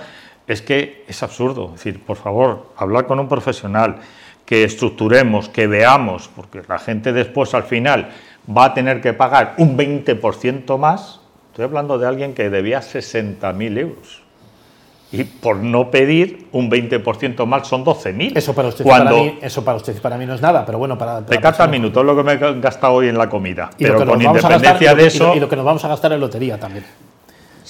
es 0.51 0.61
que 0.61 1.05
es 1.07 1.23
absurdo. 1.23 1.71
Es 1.75 1.83
decir, 1.83 2.03
por 2.03 2.17
favor, 2.17 2.73
hablar 2.77 3.07
con 3.07 3.19
un 3.19 3.27
profesional, 3.27 3.97
que 4.45 4.65
estructuremos, 4.65 5.47
que 5.47 5.65
veamos, 5.65 6.29
porque 6.35 6.61
la 6.67 6.77
gente 6.77 7.13
después 7.13 7.53
al 7.53 7.63
final 7.63 8.09
va 8.45 8.65
a 8.65 8.73
tener 8.73 8.99
que 8.99 9.13
pagar 9.13 9.53
un 9.57 9.77
20% 9.77 10.77
más. 10.77 11.21
Estoy 11.51 11.65
hablando 11.65 11.97
de 11.97 12.05
alguien 12.05 12.33
que 12.33 12.49
debía 12.49 12.81
60.000 12.81 13.77
euros. 13.77 14.23
Y 15.13 15.23
por 15.23 15.57
no 15.57 15.89
pedir 15.89 16.47
un 16.51 16.69
20% 16.69 17.45
más 17.45 17.67
son 17.67 17.85
12.000. 17.85 18.33
Eso 18.35 18.53
para 18.53 18.69
usted 18.69 18.85
para 18.85 19.11
mí, 19.11 19.39
eso 19.41 19.63
para 19.63 19.77
usted 19.77 20.01
para 20.01 20.17
mí 20.17 20.25
no 20.25 20.33
es 20.33 20.41
nada, 20.41 20.65
pero 20.65 20.77
bueno, 20.77 20.97
para, 20.97 21.25
para 21.25 21.41
cada 21.41 21.67
minuto 21.67 22.01
es 22.01 22.05
lo 22.05 22.15
que 22.15 22.23
me 22.23 22.33
he 22.33 22.59
gastado 22.59 22.93
hoy 22.93 23.07
en 23.07 23.17
la 23.17 23.29
comida. 23.29 23.69
pero 23.77 24.05
con 24.05 24.21
independencia 24.21 24.95
de 24.95 25.07
eso 25.07 25.35
y 25.35 25.39
lo 25.39 25.47
que 25.47 25.55
nos 25.55 25.63
vamos 25.63 25.83
a 25.85 25.87
gastar 25.87 26.11
en 26.11 26.19
lotería 26.19 26.57
también. 26.57 26.85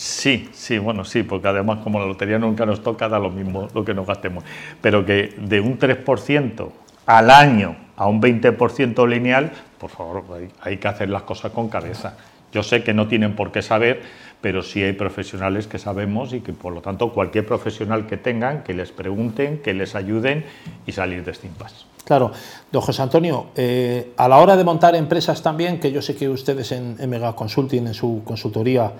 Sí, 0.02 0.50
sí, 0.52 0.80
bueno, 0.80 1.06
sí, 1.06 1.22
porque 1.22 1.48
además 1.48 1.78
como 1.84 2.00
la 2.00 2.08
lotería 2.08 2.40
nunca 2.40 2.66
nos 2.66 2.82
toca, 2.82 3.08
da 3.08 3.20
lo 3.20 3.30
mismo 3.30 3.68
lo 3.72 3.86
que 3.86 3.94
nos 3.94 4.08
gastemos. 4.08 4.44
Pero 4.82 5.06
que 5.06 5.36
de 5.38 5.62
un 5.62 5.78
3% 5.78 6.70
al 7.06 7.30
año 7.30 7.76
a 7.96 8.08
un 8.08 8.20
20% 8.20 9.08
lineal, 9.08 9.52
por 9.78 9.92
favor, 9.92 10.24
hay, 10.60 10.78
que 10.78 10.88
hacer 10.88 11.08
las 11.10 11.22
cosas 11.22 11.52
con 11.52 11.70
cabeza. 11.70 12.18
Yo 12.52 12.64
sé 12.64 12.84
que 12.84 12.96
no 12.96 13.08
tienen 13.08 13.36
por 13.36 13.52
qué 13.52 13.62
saber, 13.62 14.02
pero 14.42 14.64
sí 14.64 14.82
hay 14.82 14.94
profesionales 14.94 15.68
que 15.68 15.78
sabemos 15.78 16.34
y 16.34 16.40
que 16.40 16.52
por 16.52 16.74
lo 16.74 16.82
tanto 16.82 17.14
cualquier 17.14 17.46
profesional 17.46 18.08
que 18.08 18.18
tengan, 18.18 18.64
que 18.64 18.74
les 18.74 18.92
pregunten, 18.92 19.60
que 19.60 19.76
les 19.76 19.94
ayuden 19.94 20.46
y 20.88 20.94
salir 20.94 21.24
de 21.24 21.30
este 21.30 21.46
impasse. 21.46 21.86
Claro, 22.04 22.32
don 22.72 22.82
José 22.82 23.04
Antonio, 23.04 23.50
eh, 23.56 24.14
a 24.18 24.28
la 24.28 24.40
hora 24.40 24.58
de 24.58 24.64
montar 24.64 24.96
empresas 24.96 25.44
también, 25.44 25.80
que 25.80 25.92
yo 25.92 26.02
sé 26.02 26.16
que 26.16 26.28
ustedes 26.28 26.72
en, 26.72 26.96
en 27.00 27.08
Mega 27.08 27.36
Consulting, 27.36 27.86
en 27.86 27.94
su 27.94 28.24
consultoría, 28.26 28.92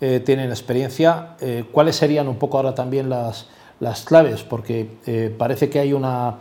eh, 0.00 0.20
tienen 0.24 0.50
experiencia. 0.50 1.36
Eh, 1.40 1.64
¿Cuáles 1.72 1.96
serían 1.96 2.28
un 2.28 2.36
poco 2.36 2.56
ahora 2.56 2.74
también 2.74 3.08
las, 3.08 3.46
las 3.80 4.02
claves? 4.02 4.44
Porque 4.44 4.88
eh, 5.06 5.34
parece 5.36 5.68
que 5.68 5.80
hay 5.80 5.92
una, 5.92 6.36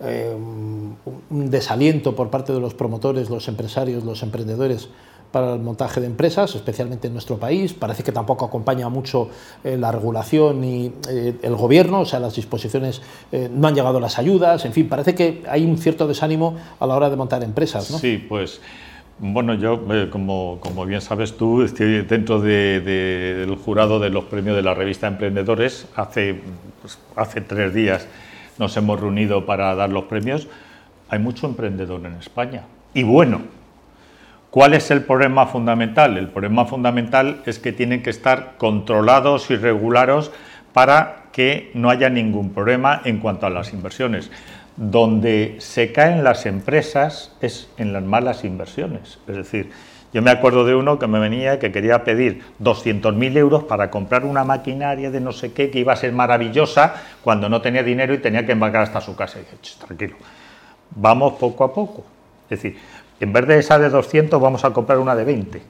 un 0.00 1.50
desaliento 1.50 2.16
por 2.16 2.30
parte 2.30 2.52
de 2.52 2.60
los 2.60 2.74
promotores, 2.74 3.30
los 3.30 3.48
empresarios, 3.48 4.04
los 4.04 4.22
emprendedores 4.22 4.88
para 5.32 5.54
el 5.54 5.60
montaje 5.60 6.00
de 6.00 6.06
empresas, 6.06 6.54
especialmente 6.54 7.08
en 7.08 7.12
nuestro 7.12 7.38
país. 7.38 7.74
Parece 7.74 8.02
que 8.02 8.12
tampoco 8.12 8.44
acompaña 8.44 8.88
mucho 8.88 9.30
la 9.64 9.90
regulación 9.90 10.62
y 10.62 10.92
el 11.08 11.56
gobierno, 11.56 12.00
o 12.00 12.04
sea, 12.04 12.20
las 12.20 12.36
disposiciones 12.36 13.02
no 13.50 13.66
han 13.66 13.74
llegado 13.74 13.98
las 13.98 14.18
ayudas, 14.18 14.64
en 14.64 14.72
fin, 14.72 14.88
parece 14.88 15.14
que 15.14 15.42
hay 15.48 15.64
un 15.64 15.76
cierto 15.78 16.06
desánimo 16.06 16.54
a 16.78 16.86
la 16.86 16.94
hora 16.94 17.10
de 17.10 17.16
montar 17.16 17.42
empresas. 17.42 17.90
¿no? 17.90 17.98
Sí, 17.98 18.24
pues 18.28 18.60
Bueno, 19.18 19.54
yo, 19.54 19.80
eh, 19.92 20.08
como, 20.10 20.58
bien 20.86 21.00
sabes 21.00 21.36
tú, 21.36 21.62
estoy 21.62 22.02
dentro 22.02 22.40
del 22.40 23.56
jurado 23.64 24.00
de 24.00 24.10
los 24.10 24.24
premios 24.24 24.56
de 24.56 24.62
la 24.62 24.74
revista 24.74 25.06
Emprendedores. 25.06 25.86
Hace, 25.94 26.40
pues, 26.82 26.98
hace 27.14 27.40
tres 27.40 27.72
días 27.72 28.08
nos 28.58 28.76
hemos 28.76 29.00
reunido 29.00 29.46
para 29.46 29.72
dar 29.76 29.90
los 29.90 30.04
premios. 30.04 30.48
Hay 31.08 31.20
mucho 31.20 31.46
emprendedor 31.46 32.04
en 32.04 32.14
España. 32.14 32.62
Y 32.92 33.04
bueno, 33.04 33.42
¿cuál 34.50 34.74
es 34.74 34.90
el 34.90 35.02
problema 35.04 35.46
fundamental? 35.46 36.18
El 36.18 36.28
problema 36.28 36.64
fundamental 36.64 37.40
es 37.46 37.60
que 37.60 37.70
tienen 37.72 38.02
que 38.02 38.10
estar 38.10 38.54
controlados 38.58 39.48
y 39.48 39.56
regulados 39.56 40.32
para 40.72 41.26
que 41.30 41.70
no 41.74 41.88
haya 41.88 42.08
ningún 42.08 42.50
problema 42.50 43.00
en 43.04 43.18
cuanto 43.18 43.46
a 43.46 43.50
las 43.50 43.72
inversiones 43.72 44.32
donde 44.76 45.56
se 45.58 45.92
caen 45.92 46.24
las 46.24 46.46
empresas 46.46 47.32
es 47.40 47.68
en 47.76 47.92
las 47.92 48.02
malas 48.02 48.44
inversiones. 48.44 49.18
Es 49.28 49.36
decir, 49.36 49.70
yo 50.12 50.22
me 50.22 50.30
acuerdo 50.30 50.64
de 50.64 50.74
uno 50.74 50.98
que 50.98 51.06
me 51.06 51.18
venía 51.18 51.58
que 51.58 51.72
quería 51.72 52.04
pedir 52.04 52.42
200.000 52.62 53.36
euros 53.36 53.64
para 53.64 53.90
comprar 53.90 54.24
una 54.24 54.44
maquinaria 54.44 55.10
de 55.10 55.20
no 55.20 55.32
sé 55.32 55.52
qué 55.52 55.70
que 55.70 55.80
iba 55.80 55.92
a 55.92 55.96
ser 55.96 56.12
maravillosa 56.12 56.94
cuando 57.22 57.48
no 57.48 57.60
tenía 57.60 57.82
dinero 57.82 58.14
y 58.14 58.18
tenía 58.18 58.46
que 58.46 58.52
embarcar 58.52 58.82
hasta 58.82 59.00
su 59.00 59.16
casa. 59.16 59.40
Dije, 59.40 59.56
tranquilo, 59.84 60.16
vamos 60.94 61.34
poco 61.34 61.64
a 61.64 61.72
poco. 61.72 62.04
Es 62.48 62.62
decir, 62.62 62.78
en 63.20 63.32
vez 63.32 63.46
de 63.46 63.58
esa 63.58 63.78
de 63.78 63.88
200 63.88 64.40
vamos 64.40 64.64
a 64.64 64.72
comprar 64.72 64.98
una 64.98 65.16
de 65.16 65.24
20. 65.24 65.62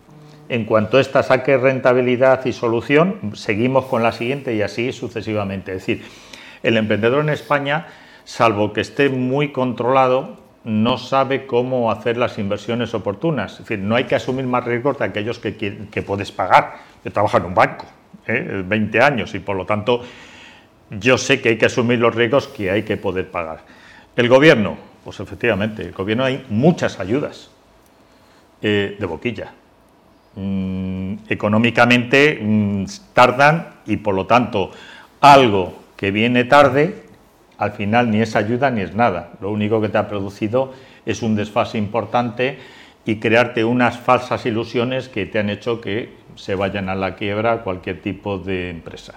En 0.50 0.64
cuanto 0.66 0.98
esta 0.98 1.22
saque 1.22 1.56
rentabilidad 1.56 2.44
y 2.44 2.52
solución, 2.52 3.32
seguimos 3.34 3.86
con 3.86 4.02
la 4.02 4.12
siguiente 4.12 4.54
y 4.54 4.60
así 4.60 4.92
sucesivamente. 4.92 5.72
Es 5.72 5.86
decir, 5.86 6.04
el 6.62 6.76
emprendedor 6.76 7.22
en 7.22 7.30
España 7.30 7.86
salvo 8.24 8.72
que 8.72 8.80
esté 8.80 9.08
muy 9.08 9.52
controlado, 9.52 10.38
no 10.64 10.96
sabe 10.96 11.46
cómo 11.46 11.90
hacer 11.90 12.16
las 12.16 12.38
inversiones 12.38 12.94
oportunas. 12.94 13.52
Es 13.52 13.58
decir, 13.60 13.78
no 13.78 13.96
hay 13.96 14.04
que 14.04 14.14
asumir 14.14 14.46
más 14.46 14.64
riesgos 14.64 14.98
de 14.98 15.04
aquellos 15.04 15.38
que, 15.38 16.04
puedes 16.06 16.32
pagar. 16.32 16.76
Yo 17.04 17.12
trabajo 17.12 17.36
en 17.36 17.44
un 17.44 17.54
banco, 17.54 17.86
¿eh? 18.26 18.62
20 18.66 19.00
años, 19.00 19.34
y 19.34 19.40
por 19.40 19.56
lo 19.56 19.66
tanto 19.66 20.02
yo 20.90 21.18
sé 21.18 21.40
que 21.40 21.50
hay 21.50 21.58
que 21.58 21.66
asumir 21.66 21.98
los 21.98 22.14
riesgos 22.14 22.48
que 22.48 22.70
hay 22.70 22.82
que 22.82 22.96
poder 22.96 23.30
pagar. 23.30 23.60
El 24.16 24.28
gobierno, 24.28 24.76
pues 25.04 25.20
efectivamente, 25.20 25.82
el 25.82 25.92
gobierno 25.92 26.24
hay 26.24 26.44
muchas 26.48 26.98
ayudas 27.00 27.50
eh, 28.62 28.96
de 28.98 29.06
boquilla. 29.06 29.52
Mm, 30.36 31.16
económicamente 31.28 32.38
mm, 32.40 32.84
tardan 33.12 33.74
y 33.86 33.98
por 33.98 34.14
lo 34.14 34.26
tanto 34.26 34.72
algo 35.20 35.84
que 35.96 36.10
viene 36.10 36.44
tarde 36.44 37.03
al 37.58 37.72
final 37.72 38.10
ni 38.10 38.20
es 38.20 38.36
ayuda 38.36 38.70
ni 38.70 38.80
es 38.80 38.94
nada. 38.94 39.32
Lo 39.40 39.50
único 39.50 39.80
que 39.80 39.88
te 39.88 39.98
ha 39.98 40.08
producido 40.08 40.72
es 41.06 41.22
un 41.22 41.36
desfase 41.36 41.78
importante 41.78 42.58
y 43.04 43.16
crearte 43.16 43.64
unas 43.64 43.98
falsas 43.98 44.46
ilusiones 44.46 45.08
que 45.08 45.26
te 45.26 45.38
han 45.38 45.50
hecho 45.50 45.80
que 45.80 46.14
se 46.36 46.54
vayan 46.54 46.88
a 46.88 46.94
la 46.94 47.16
quiebra 47.16 47.62
cualquier 47.62 48.00
tipo 48.00 48.38
de 48.38 48.70
empresa. 48.70 49.14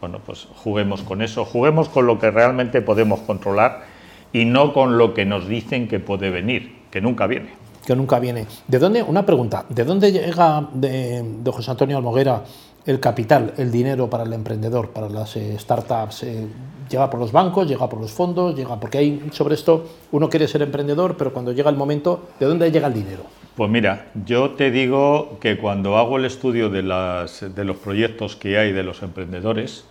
Bueno, 0.00 0.20
pues 0.24 0.48
juguemos 0.56 1.02
con 1.02 1.22
eso, 1.22 1.44
juguemos 1.44 1.88
con 1.88 2.06
lo 2.06 2.18
que 2.18 2.30
realmente 2.30 2.80
podemos 2.80 3.20
controlar 3.20 3.84
y 4.32 4.44
no 4.44 4.72
con 4.72 4.98
lo 4.98 5.14
que 5.14 5.24
nos 5.24 5.46
dicen 5.46 5.88
que 5.88 6.00
puede 6.00 6.30
venir, 6.30 6.84
que 6.90 7.00
nunca 7.00 7.26
viene. 7.26 7.50
Que 7.86 7.96
nunca 7.96 8.18
viene. 8.18 8.46
¿De 8.66 8.78
dónde, 8.78 9.02
una 9.02 9.24
pregunta, 9.26 9.64
¿de 9.68 9.84
dónde 9.84 10.12
llega 10.12 10.68
de, 10.72 11.22
José 11.46 11.70
Antonio 11.70 11.96
Almoguera 11.96 12.42
el 12.86 13.00
capital, 13.00 13.54
el 13.56 13.70
dinero 13.70 14.08
para 14.08 14.24
el 14.24 14.32
emprendedor, 14.32 14.90
para 14.90 15.08
las 15.08 15.36
eh, 15.36 15.56
startups? 15.58 16.22
Eh, 16.22 16.46
llega 16.88 17.08
por 17.08 17.20
los 17.20 17.32
bancos, 17.32 17.68
llega 17.68 17.88
por 17.88 18.00
los 18.00 18.10
fondos, 18.10 18.54
llega 18.54 18.78
porque 18.78 18.98
hay 18.98 19.30
sobre 19.32 19.54
esto 19.54 19.86
uno 20.12 20.28
quiere 20.28 20.48
ser 20.48 20.62
emprendedor, 20.62 21.16
pero 21.16 21.32
cuando 21.32 21.52
llega 21.52 21.70
el 21.70 21.76
momento, 21.76 22.28
¿de 22.38 22.46
dónde 22.46 22.70
llega 22.70 22.88
el 22.88 22.94
dinero? 22.94 23.22
Pues 23.56 23.70
mira, 23.70 24.06
yo 24.24 24.50
te 24.50 24.70
digo 24.70 25.38
que 25.40 25.58
cuando 25.58 25.96
hago 25.98 26.16
el 26.16 26.24
estudio 26.24 26.70
de, 26.70 26.82
las, 26.82 27.54
de 27.54 27.64
los 27.64 27.76
proyectos 27.76 28.36
que 28.36 28.58
hay 28.58 28.72
de 28.72 28.82
los 28.82 29.02
emprendedores, 29.02 29.84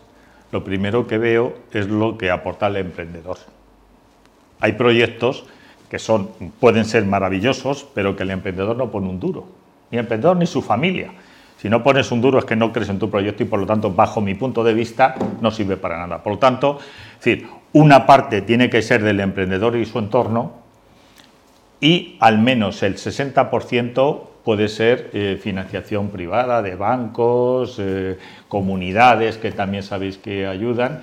lo 0.52 0.64
primero 0.64 1.08
que 1.08 1.18
veo 1.18 1.54
es 1.72 1.88
lo 1.88 2.18
que 2.18 2.32
aporta 2.32 2.68
el 2.68 2.78
emprendedor. 2.78 3.38
Hay 4.60 4.74
proyectos 4.74 5.46
que 5.90 6.00
son, 6.00 6.30
pueden 6.60 6.86
ser 6.86 7.06
maravillosos, 7.06 7.86
pero 7.94 8.16
que 8.16 8.24
el 8.24 8.32
emprendedor 8.32 8.76
no 8.76 8.92
pone 8.92 9.08
un 9.10 9.20
duro, 9.20 9.46
ni 9.92 9.98
el 9.98 10.06
emprendedor 10.06 10.38
ni 10.38 10.46
su 10.46 10.62
familia. 10.62 11.12
Si 11.60 11.68
no 11.68 11.84
pones 11.84 12.10
un 12.14 12.22
duro 12.22 12.40
es 12.40 12.46
que 12.46 12.56
no 12.56 12.72
crees 12.72 12.88
en 12.88 13.00
tu 13.00 13.10
proyecto 13.10 13.44
y 13.44 13.46
por 13.46 13.60
lo 13.60 13.66
tanto, 13.66 13.92
bajo 13.92 14.22
mi 14.22 14.34
punto 14.34 14.64
de 14.64 14.74
vista, 14.74 15.16
no 15.42 15.52
sirve 15.52 15.76
para 15.76 15.98
nada. 15.98 16.24
Por 16.24 16.34
lo 16.34 16.40
tanto, 16.40 16.80
decir, 17.18 17.48
una 17.74 18.06
parte 18.06 18.42
tiene 18.44 18.70
que 18.70 18.82
ser 18.82 19.04
del 19.04 19.20
emprendedor 19.20 19.76
y 19.76 19.86
su 19.86 20.00
entorno 20.00 20.54
y 21.82 22.16
al 22.22 22.40
menos 22.40 22.82
el 22.82 22.96
60% 22.96 24.22
puede 24.46 24.70
ser 24.70 25.10
eh, 25.12 25.38
financiación 25.42 26.12
privada 26.12 26.62
de 26.62 26.76
bancos, 26.76 27.76
eh, 27.78 28.18
comunidades 28.48 29.38
que 29.38 29.52
también 29.52 29.84
sabéis 29.84 30.18
que 30.18 30.48
ayudan, 30.48 31.02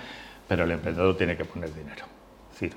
pero 0.49 0.65
el 0.65 0.71
emprendedor 0.71 1.19
tiene 1.19 1.37
que 1.37 1.45
poner 1.45 1.69
dinero. 1.75 2.07
Es 2.59 2.71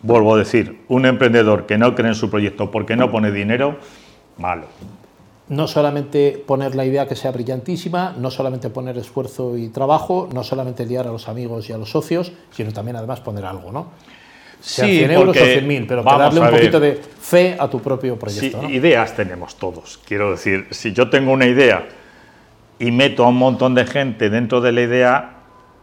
vuelvo 0.00 0.36
a 0.36 0.38
decir, 0.38 0.80
un 0.88 1.04
emprendedor 1.04 1.66
que 1.66 1.76
no 1.76 1.94
cree 1.94 2.08
en 2.08 2.14
su 2.14 2.30
proyecto 2.30 2.70
porque 2.70 2.96
no 2.96 3.10
pone 3.10 3.30
dinero, 3.30 3.76
malo 4.38 4.68
no 5.48 5.68
solamente 5.68 6.42
poner 6.44 6.74
la 6.74 6.84
idea 6.84 7.06
que 7.06 7.14
sea 7.14 7.30
brillantísima, 7.30 8.14
no 8.18 8.30
solamente 8.30 8.68
poner 8.70 8.98
esfuerzo 8.98 9.56
y 9.56 9.68
trabajo, 9.68 10.28
no 10.32 10.42
solamente 10.42 10.84
liar 10.86 11.06
a 11.06 11.12
los 11.12 11.28
amigos 11.28 11.68
y 11.70 11.72
a 11.72 11.78
los 11.78 11.90
socios, 11.90 12.32
sino 12.50 12.72
también 12.72 12.96
además 12.96 13.20
poner 13.20 13.44
algo, 13.44 13.70
¿no? 13.70 13.90
Sí, 14.60 14.98
100 14.98 15.10
euros 15.12 15.36
o 15.36 15.44
100 15.44 15.66
mil, 15.68 15.86
pero 15.86 16.02
darle 16.02 16.40
un 16.40 16.50
poquito 16.50 16.80
de 16.80 16.94
fe 16.96 17.56
a 17.58 17.68
tu 17.68 17.80
propio 17.80 18.18
proyecto. 18.18 18.62
Sí, 18.62 18.74
ideas 18.74 19.14
tenemos 19.14 19.56
todos. 19.56 20.00
Quiero 20.04 20.32
decir, 20.32 20.66
si 20.70 20.92
yo 20.92 21.08
tengo 21.08 21.30
una 21.32 21.46
idea 21.46 21.86
y 22.78 22.90
meto 22.90 23.24
a 23.24 23.28
un 23.28 23.36
montón 23.36 23.74
de 23.74 23.86
gente 23.86 24.28
dentro 24.28 24.60
de 24.60 24.72
la 24.72 24.80
idea, 24.80 25.30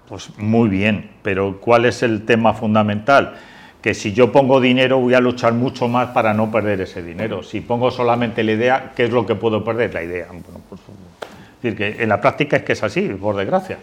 pues 0.10 0.38
muy 0.38 0.68
bien, 0.68 1.12
pero 1.22 1.62
¿cuál 1.62 1.86
es 1.86 2.04
el 2.04 2.26
tema 2.26 2.54
fundamental? 2.54 3.36
Que 3.84 3.94
si 3.94 4.14
yo 4.14 4.32
pongo 4.32 4.62
dinero 4.62 4.98
voy 4.98 5.14
a 5.14 5.20
luchar 5.20 5.54
mucho 5.54 5.90
más 5.90 6.12
para 6.12 6.34
no 6.34 6.50
perder 6.50 6.80
ese 6.80 7.04
dinero. 7.04 7.44
Si 7.44 7.60
pongo 7.60 7.92
solamente 7.92 8.42
la 8.42 8.54
idea, 8.54 8.94
¿qué 8.96 9.04
es 9.04 9.12
lo 9.12 9.26
que 9.26 9.36
puedo 9.36 9.62
perder? 9.62 9.94
La 9.94 10.02
idea. 10.02 10.28
Pues, 10.70 10.80
es 10.82 11.62
decir, 11.62 11.78
que 11.78 12.02
en 12.02 12.08
la 12.08 12.22
práctica 12.22 12.56
es 12.56 12.64
que 12.64 12.72
es 12.74 12.82
así, 12.82 13.02
por 13.10 13.36
desgracia. 13.36 13.76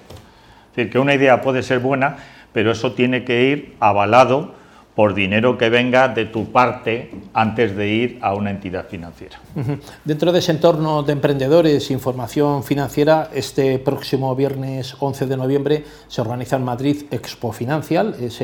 Es 0.70 0.76
decir, 0.76 0.90
que 0.90 0.98
una 0.98 1.14
idea 1.14 1.42
puede 1.42 1.62
ser 1.62 1.80
buena, 1.80 2.16
pero 2.54 2.70
eso 2.70 2.92
tiene 2.92 3.24
que 3.24 3.44
ir 3.44 3.76
avalado 3.78 4.54
por 4.94 5.12
dinero 5.12 5.58
que 5.58 5.68
venga 5.68 6.08
de 6.08 6.24
tu 6.24 6.50
parte 6.50 7.10
antes 7.34 7.76
de 7.76 7.88
ir 7.88 8.18
a 8.22 8.34
una 8.34 8.50
entidad 8.50 8.86
financiera. 8.86 9.38
Dentro 10.04 10.32
de 10.32 10.38
ese 10.38 10.52
entorno 10.52 11.02
de 11.02 11.12
emprendedores, 11.12 11.90
información 11.90 12.64
financiera, 12.64 13.28
este 13.34 13.78
próximo 13.78 14.34
viernes 14.34 14.96
11 14.98 15.26
de 15.26 15.36
noviembre 15.36 15.84
se 16.08 16.20
organiza 16.22 16.56
en 16.56 16.64
Madrid 16.64 17.04
Expo 17.10 17.52
Financial, 17.52 18.14
es 18.20 18.40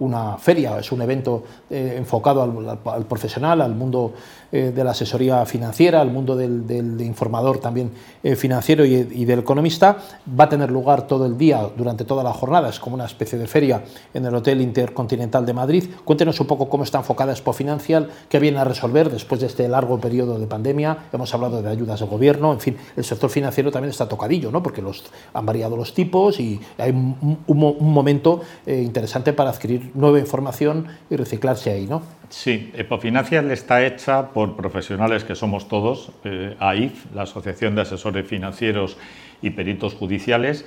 una 0.00 0.38
feria, 0.38 0.78
es 0.78 0.92
un 0.92 1.02
evento 1.02 1.42
eh, 1.70 1.94
enfocado 1.96 2.42
al, 2.42 3.06
profesional, 3.06 3.60
al 3.60 3.74
mundo 3.74 4.12
eh, 4.52 4.72
de 4.74 4.84
la 4.84 4.92
asesoría 4.92 5.44
financiera, 5.44 6.00
al 6.00 6.10
mundo 6.10 6.36
del, 6.36 7.00
informador 7.00 7.58
también 7.58 7.90
eh, 8.22 8.36
financiero 8.36 8.84
y, 8.84 9.24
del 9.24 9.40
economista. 9.40 9.98
Va 10.38 10.44
a 10.44 10.48
tener 10.48 10.70
lugar 10.70 11.06
todo 11.06 11.26
el 11.26 11.36
día, 11.36 11.68
durante 11.76 12.04
toda 12.04 12.22
la 12.22 12.32
jornada, 12.32 12.68
es 12.68 12.78
como 12.78 12.94
una 12.94 13.06
especie 13.06 13.38
de 13.38 13.46
feria 13.46 13.82
en 14.14 14.24
el 14.24 14.34
Hotel 14.34 14.60
Intercontinental 14.60 15.44
de 15.44 15.52
Madrid. 15.52 15.84
Cuéntenos 16.04 16.38
un 16.40 16.46
poco 16.46 16.68
cómo 16.68 16.84
está 16.84 16.98
enfocada 16.98 17.32
Expo 17.32 17.52
Financial, 17.52 18.08
qué 18.28 18.38
viene 18.38 18.58
a 18.58 18.64
resolver 18.64 19.10
después 19.10 19.40
de 19.40 19.48
este 19.48 19.68
largo 19.68 19.98
periodo 19.98 20.38
de 20.38 20.46
pandemia. 20.46 21.06
Hemos 21.12 21.34
hablado 21.34 21.60
de 21.60 21.68
ayudas 21.68 22.00
del 22.00 22.08
gobierno, 22.08 22.52
en 22.52 22.60
fin, 22.60 22.76
el 22.96 23.04
sector 23.04 23.30
financiero 23.30 23.72
también 23.72 23.90
está 23.90 24.08
tocadillo, 24.08 24.52
¿no? 24.52 24.62
porque 24.62 24.80
los, 24.80 25.04
han 25.34 25.44
variado 25.44 25.76
los 25.76 25.92
tipos 25.92 26.38
y 26.38 26.60
hay 26.78 26.90
un 26.90 27.92
momento 27.92 28.42
interesante 28.66 29.32
para 29.32 29.50
adquirir 29.50 29.87
nueva 29.94 30.18
información 30.18 30.86
y 31.10 31.16
reciclarse 31.16 31.70
ahí, 31.70 31.86
¿no? 31.86 32.02
Sí, 32.30 32.70
Epofinancial 32.74 33.50
está 33.50 33.84
hecha 33.86 34.28
por 34.28 34.56
profesionales 34.56 35.24
que 35.24 35.34
somos 35.34 35.68
todos, 35.68 36.12
eh, 36.24 36.56
AIF, 36.58 37.06
la 37.14 37.22
Asociación 37.22 37.74
de 37.74 37.82
Asesores 37.82 38.26
Financieros 38.26 38.98
y 39.40 39.50
Peritos 39.50 39.94
Judiciales. 39.94 40.66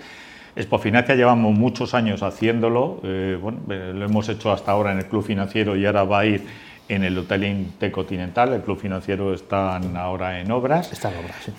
Expofinancia 0.56 1.16
llevamos 1.16 1.54
muchos 1.54 1.94
años 1.94 2.24
haciéndolo, 2.24 3.00
eh, 3.04 3.38
bueno, 3.40 3.60
eh, 3.70 3.94
lo 3.96 4.06
hemos 4.06 4.28
hecho 4.28 4.52
hasta 4.52 4.72
ahora 4.72 4.92
en 4.92 4.98
el 4.98 5.06
Club 5.06 5.24
Financiero 5.24 5.76
y 5.76 5.86
ahora 5.86 6.04
va 6.04 6.20
a 6.20 6.26
ir 6.26 6.42
en 6.90 7.04
el 7.04 7.18
Hotel 7.18 7.46
Intercontinental, 7.46 8.52
el 8.54 8.62
Club 8.62 8.80
Financiero 8.80 9.34
está 9.34 9.78
ahora 9.78 10.42
en 10.42 10.52
obras. 10.52 10.92
Está 10.92 11.10
en 11.10 11.20
obras, 11.20 11.36
sí. 11.46 11.54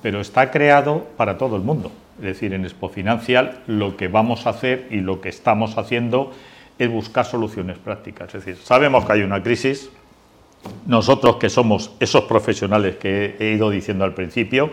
pero 0.00 0.20
está 0.22 0.50
creado 0.50 1.06
para 1.18 1.36
todo 1.36 1.56
el 1.56 1.62
mundo. 1.62 1.92
Es 2.18 2.24
decir, 2.24 2.54
en 2.54 2.64
Expo 2.64 2.88
Financial 2.88 3.58
lo 3.66 3.96
que 3.96 4.08
vamos 4.08 4.46
a 4.46 4.50
hacer 4.50 4.86
y 4.90 5.00
lo 5.00 5.20
que 5.20 5.28
estamos 5.28 5.76
haciendo 5.76 6.32
es 6.78 6.90
buscar 6.90 7.24
soluciones 7.24 7.78
prácticas. 7.78 8.34
Es 8.34 8.44
decir, 8.44 8.62
sabemos 8.62 9.04
que 9.04 9.12
hay 9.12 9.22
una 9.22 9.42
crisis, 9.42 9.90
nosotros 10.86 11.36
que 11.36 11.48
somos 11.48 11.92
esos 12.00 12.24
profesionales 12.24 12.96
que 12.96 13.36
he 13.38 13.52
ido 13.52 13.70
diciendo 13.70 14.04
al 14.04 14.14
principio, 14.14 14.70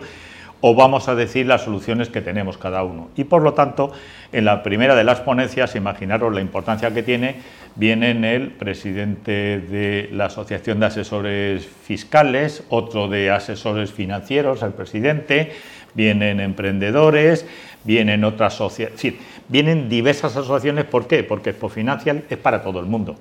o 0.60 0.74
vamos 0.74 1.08
a 1.08 1.14
decir 1.14 1.46
las 1.46 1.62
soluciones 1.62 2.08
que 2.08 2.20
tenemos 2.20 2.58
cada 2.58 2.82
uno. 2.82 3.08
Y 3.16 3.24
por 3.24 3.42
lo 3.42 3.54
tanto, 3.54 3.92
en 4.32 4.44
la 4.44 4.62
primera 4.62 4.94
de 4.94 5.04
las 5.04 5.20
ponencias, 5.20 5.74
imaginaros 5.74 6.34
la 6.34 6.40
importancia 6.40 6.92
que 6.92 7.02
tiene, 7.02 7.36
vienen 7.76 8.24
el 8.24 8.50
presidente 8.50 9.60
de 9.60 10.08
la 10.12 10.26
Asociación 10.26 10.80
de 10.80 10.86
Asesores 10.86 11.66
Fiscales, 11.66 12.64
otro 12.68 13.08
de 13.08 13.30
asesores 13.30 13.92
financieros, 13.92 14.62
el 14.62 14.72
presidente, 14.72 15.52
vienen 15.94 16.40
emprendedores, 16.40 17.46
vienen 17.84 18.24
otras 18.24 18.54
asociaciones, 18.54 19.20
vienen 19.48 19.88
diversas 19.88 20.36
asociaciones. 20.36 20.84
¿Por 20.84 21.06
qué? 21.06 21.22
Porque 21.22 21.52
Financial 21.52 22.22
es 22.28 22.38
para 22.38 22.62
todo 22.62 22.80
el 22.80 22.86
mundo. 22.86 23.16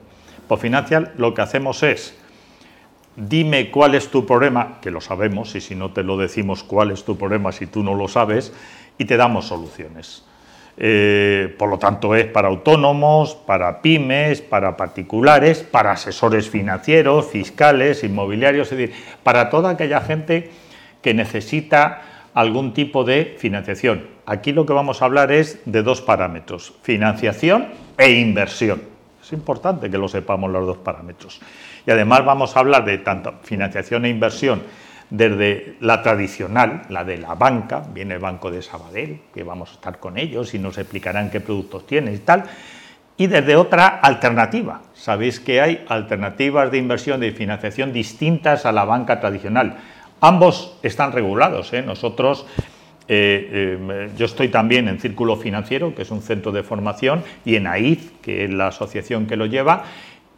Financial 0.57 1.11
lo 1.17 1.33
que 1.33 1.41
hacemos 1.41 1.83
es 1.83 2.15
dime 3.15 3.71
cuál 3.71 3.95
es 3.95 4.09
tu 4.09 4.25
problema, 4.25 4.79
que 4.81 4.91
lo 4.91 5.01
sabemos, 5.01 5.55
y 5.55 5.61
si 5.61 5.75
no 5.75 5.91
te 5.91 6.03
lo 6.03 6.17
decimos 6.17 6.63
cuál 6.63 6.91
es 6.91 7.03
tu 7.03 7.17
problema 7.17 7.51
si 7.51 7.67
tú 7.67 7.83
no 7.83 7.95
lo 7.95 8.07
sabes, 8.07 8.53
y 8.97 9.05
te 9.05 9.17
damos 9.17 9.47
soluciones. 9.47 10.23
Eh, 10.81 11.53
por 11.57 11.69
lo 11.69 11.77
tanto, 11.77 12.15
es 12.15 12.25
para 12.25 12.47
autónomos, 12.47 13.35
para 13.35 13.81
pymes, 13.81 14.41
para 14.41 14.77
particulares, 14.77 15.61
para 15.61 15.91
asesores 15.91 16.49
financieros, 16.49 17.27
fiscales, 17.27 18.03
inmobiliarios, 18.03 18.71
es 18.71 18.77
decir, 18.77 18.95
para 19.21 19.49
toda 19.49 19.71
aquella 19.71 19.99
gente 19.99 20.51
que 21.01 21.13
necesita 21.13 22.01
algún 22.33 22.73
tipo 22.73 23.03
de 23.03 23.35
financiación. 23.37 24.07
Aquí 24.25 24.53
lo 24.53 24.65
que 24.65 24.71
vamos 24.73 25.01
a 25.01 25.05
hablar 25.05 25.31
es 25.31 25.59
de 25.65 25.83
dos 25.83 26.01
parámetros, 26.01 26.73
financiación 26.83 27.67
e 27.97 28.11
inversión. 28.11 28.81
Es 29.21 29.33
importante 29.33 29.89
que 29.89 29.97
lo 29.97 30.07
sepamos 30.07 30.49
los 30.49 30.65
dos 30.65 30.77
parámetros. 30.77 31.41
Y 31.89 31.91
además 31.91 32.23
vamos 32.23 32.55
a 32.55 32.59
hablar 32.59 32.85
de 32.85 32.99
tanto 32.99 33.33
financiación 33.41 34.05
e 34.05 34.09
inversión 34.09 34.61
desde 35.09 35.73
la 35.79 36.03
tradicional, 36.03 36.83
la 36.89 37.03
de 37.03 37.17
la 37.17 37.33
banca, 37.33 37.81
viene 37.91 38.13
el 38.13 38.19
Banco 38.19 38.51
de 38.51 38.61
Sabadell, 38.61 39.21
que 39.33 39.41
vamos 39.41 39.71
a 39.71 39.73
estar 39.73 39.97
con 39.97 40.19
ellos 40.19 40.53
y 40.53 40.59
nos 40.59 40.77
explicarán 40.77 41.31
qué 41.31 41.39
productos 41.39 41.87
tienen 41.87 42.13
y 42.13 42.19
tal, 42.19 42.43
y 43.17 43.25
desde 43.25 43.55
otra 43.55 43.87
alternativa. 43.87 44.81
Sabéis 44.93 45.39
que 45.39 45.61
hay 45.61 45.83
alternativas 45.89 46.69
de 46.69 46.77
inversión 46.77 47.19
de 47.21 47.31
financiación 47.31 47.91
distintas 47.91 48.67
a 48.67 48.71
la 48.71 48.85
banca 48.85 49.19
tradicional. 49.19 49.77
Ambos 50.21 50.77
están 50.83 51.11
regulados. 51.11 51.73
¿eh? 51.73 51.81
Nosotros, 51.81 52.45
eh, 53.07 53.77
eh, 53.81 54.09
yo 54.15 54.27
estoy 54.27 54.49
también 54.49 54.89
en 54.89 54.99
Círculo 54.99 55.37
Financiero, 55.37 55.95
que 55.95 56.03
es 56.03 56.11
un 56.11 56.21
centro 56.21 56.51
de 56.51 56.61
formación, 56.61 57.23
y 57.45 57.55
en 57.55 57.65
AIF, 57.65 58.11
que 58.21 58.45
es 58.45 58.53
la 58.53 58.67
asociación 58.67 59.25
que 59.25 59.37
lo 59.37 59.47
lleva, 59.47 59.85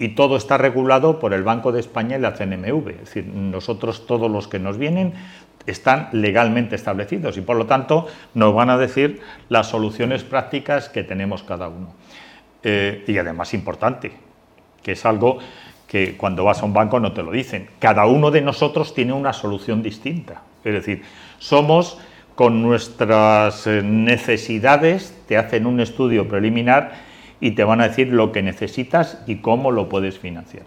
y 0.02 0.10
todo 0.10 0.36
está 0.36 0.58
regulado 0.58 1.20
por 1.20 1.32
el 1.32 1.44
Banco 1.44 1.72
de 1.72 1.80
España 1.80 2.18
y 2.18 2.20
la 2.20 2.34
CNMV. 2.34 2.90
Es 2.90 3.00
decir, 3.02 3.28
nosotros 3.28 4.08
todos 4.08 4.32
los 4.32 4.48
que 4.48 4.58
nos 4.58 4.80
vienen 4.80 5.14
están 5.68 6.10
legalmente 6.12 6.76
establecidos 6.76 7.38
y 7.38 7.42
por 7.42 7.56
lo 7.56 7.68
tanto 7.68 8.08
nos 8.34 8.52
van 8.56 8.72
a 8.72 8.80
decir 8.80 9.22
las 9.50 9.68
soluciones 9.70 10.24
prácticas 10.24 10.90
que 10.90 11.04
tenemos 11.04 11.44
cada 11.44 11.68
uno. 11.68 11.94
Eh, 12.64 13.04
y 13.06 13.16
además 13.20 13.54
importante, 13.54 14.12
que 14.82 14.94
es 14.94 15.06
algo 15.06 15.38
que 15.88 16.18
cuando 16.18 16.44
vas 16.46 16.64
a 16.64 16.66
un 16.66 16.74
banco 16.74 17.00
no 17.00 17.14
te 17.14 17.22
lo 17.22 17.32
dicen. 17.32 17.70
Cada 17.78 18.08
uno 18.08 18.32
de 18.32 18.42
nosotros 18.42 18.96
tiene 18.96 19.14
una 19.14 19.34
solución 19.34 19.84
distinta. 19.84 20.42
Es 20.64 20.74
decir, 20.74 21.04
somos 21.38 22.00
con 22.34 22.64
nuestras 22.64 23.68
eh, 23.68 23.84
necesidades, 23.84 25.16
te 25.28 25.38
hacen 25.38 25.68
un 25.68 25.80
estudio 25.80 26.28
preliminar 26.28 27.11
y 27.42 27.52
te 27.52 27.64
van 27.64 27.82
a 27.82 27.90
decir 27.90 28.08
lo 28.14 28.32
que 28.32 28.44
necesitas 28.44 29.18
y 29.28 29.38
cómo 29.38 29.72
lo 29.72 29.90
puedes 29.90 30.20
financiar. 30.20 30.66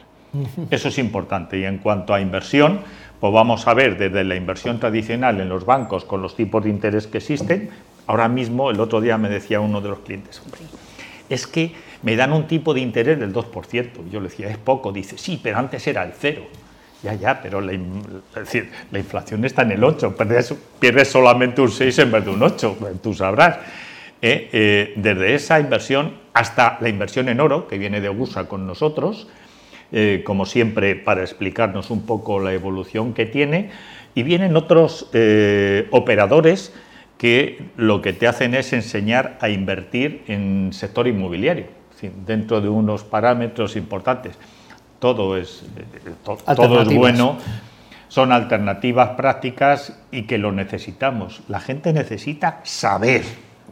Eso 0.70 0.88
es 0.88 0.98
importante. 0.98 1.58
Y 1.58 1.64
en 1.64 1.78
cuanto 1.78 2.12
a 2.12 2.20
inversión, 2.20 2.80
pues 3.20 3.32
vamos 3.32 3.66
a 3.68 3.74
ver 3.74 3.96
desde 3.96 4.24
la 4.24 4.34
inversión 4.34 4.80
tradicional 4.80 5.40
en 5.40 5.48
los 5.48 5.64
bancos 5.64 6.04
con 6.04 6.20
los 6.20 6.34
tipos 6.34 6.64
de 6.64 6.70
interés 6.70 7.06
que 7.06 7.18
existen. 7.18 7.70
Ahora 8.08 8.28
mismo, 8.28 8.70
el 8.70 8.80
otro 8.80 9.00
día 9.00 9.16
me 9.16 9.28
decía 9.28 9.60
uno 9.60 9.80
de 9.80 9.88
los 9.88 10.00
clientes, 10.00 10.42
hombre, 10.44 10.60
es 11.28 11.46
que 11.46 11.72
me 12.02 12.16
dan 12.16 12.32
un 12.32 12.46
tipo 12.48 12.74
de 12.74 12.80
interés 12.80 13.18
del 13.20 13.32
2%. 13.32 14.10
Yo 14.10 14.20
le 14.20 14.28
decía, 14.28 14.48
es 14.48 14.58
poco. 14.58 14.92
Dice, 14.92 15.16
sí, 15.16 15.40
pero 15.42 15.58
antes 15.58 15.86
era 15.86 16.02
el 16.02 16.12
cero. 16.18 16.42
Ya, 17.02 17.14
ya, 17.14 17.40
pero 17.40 17.60
la, 17.60 17.72
decir, 18.34 18.70
la 18.90 18.98
inflación 18.98 19.44
está 19.44 19.62
en 19.62 19.72
el 19.72 19.84
8, 19.84 20.16
pierdes, 20.16 20.54
pierdes 20.80 21.08
solamente 21.08 21.60
un 21.60 21.70
6 21.70 21.98
en 21.98 22.10
vez 22.10 22.24
de 22.24 22.30
un 22.30 22.42
8, 22.42 22.78
tú 23.02 23.12
sabrás. 23.12 23.58
¿Eh? 24.24 24.48
Eh, 24.52 24.94
desde 24.96 25.34
esa 25.34 25.60
inversión 25.60 26.14
hasta 26.32 26.78
la 26.80 26.88
inversión 26.88 27.28
en 27.28 27.40
oro, 27.40 27.68
que 27.68 27.76
viene 27.76 28.00
de 28.00 28.06
Augusa 28.06 28.48
con 28.48 28.66
nosotros, 28.66 29.28
eh, 29.92 30.22
como 30.24 30.46
siempre 30.46 30.96
para 30.96 31.20
explicarnos 31.20 31.90
un 31.90 32.06
poco 32.06 32.40
la 32.40 32.54
evolución 32.54 33.12
que 33.12 33.26
tiene, 33.26 33.70
y 34.14 34.22
vienen 34.22 34.56
otros 34.56 35.10
operadores 35.90 36.72
que 37.18 37.64
lo 37.76 38.00
que 38.00 38.12
te 38.12 38.28
hacen 38.28 38.54
es 38.54 38.72
enseñar 38.72 39.36
a 39.40 39.48
invertir 39.48 40.22
en 40.28 40.72
sector 40.72 41.06
inmobiliario, 41.06 41.66
dentro 42.24 42.60
de 42.60 42.68
unos 42.68 43.02
parámetros 43.02 43.76
importantes. 43.76 44.38
Todo 45.00 45.36
es, 45.36 45.64
todo 46.24 46.82
es 46.82 46.94
bueno, 46.94 47.38
son 48.08 48.30
alternativas 48.30 49.10
prácticas 49.10 50.00
y 50.12 50.22
que 50.22 50.38
lo 50.38 50.52
necesitamos. 50.52 51.42
La 51.48 51.58
gente 51.58 51.92
necesita 51.92 52.60
saber 52.62 53.22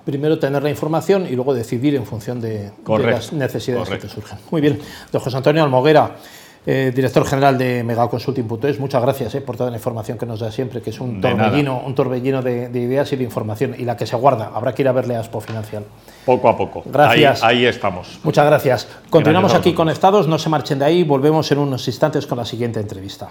primero 0.05 0.39
tener 0.39 0.63
la 0.63 0.71
información 0.71 1.27
y 1.29 1.35
luego 1.35 1.55
decidir 1.55 1.95
en 1.95 2.05
función 2.05 2.41
de, 2.41 2.71
las 2.87 3.33
necesidades 3.33 3.89
que 3.89 3.99
te 3.99 4.09
surjan. 4.09 4.39
Muy 4.51 4.61
bien, 4.61 4.79
don 5.11 5.23
José 5.23 5.37
Antonio 5.37 5.63
Almoguera, 5.63 6.17
eh, 6.65 6.93
director 6.95 7.27
general 7.27 7.59
de 7.59 7.83
megaconsulting.es, 7.83 8.79
muchas 8.79 9.03
gracias 9.03 9.35
eh, 9.35 9.41
por 9.41 9.57
toda 9.57 9.71
la 9.71 9.77
información 9.77 10.17
que 10.17 10.27
nos 10.27 10.41
da 10.41 10.53
siempre, 10.53 10.81
que 10.81 10.91
es 10.91 11.01
un 11.01 11.21
torbellino, 11.21 11.83
un 11.85 11.95
torbellino 11.95 12.43
de, 12.43 12.71
ideas 12.73 13.13
y 13.13 13.17
de 13.17 13.25
información, 13.25 13.75
y 13.77 13.85
la 13.85 13.97
que 13.97 14.07
se 14.07 14.17
guarda. 14.17 14.53
Habrá 14.55 14.75
que 14.75 14.83
ir 14.83 14.89
a 14.89 14.93
verle 14.93 15.17
a 15.17 15.21
Expo 15.21 15.41
Financial. 15.41 15.85
Poco 16.25 16.49
a 16.49 16.57
poco. 16.57 16.83
Gracias. 16.87 17.43
Ahí, 17.43 17.67
estamos. 17.67 18.21
Muchas 18.23 18.47
gracias. 18.47 18.89
Continuamos 19.11 19.55
aquí 19.55 19.73
conectados, 19.73 20.29
no 20.29 20.39
se 20.39 20.49
marchen 20.49 20.79
de 20.79 20.85
ahí, 20.85 21.03
volvemos 21.03 21.51
en 21.51 21.59
unos 21.59 21.87
instantes 21.89 22.27
con 22.27 22.39
la 22.39 22.45
siguiente 22.45 22.79
entrevista. 22.79 23.29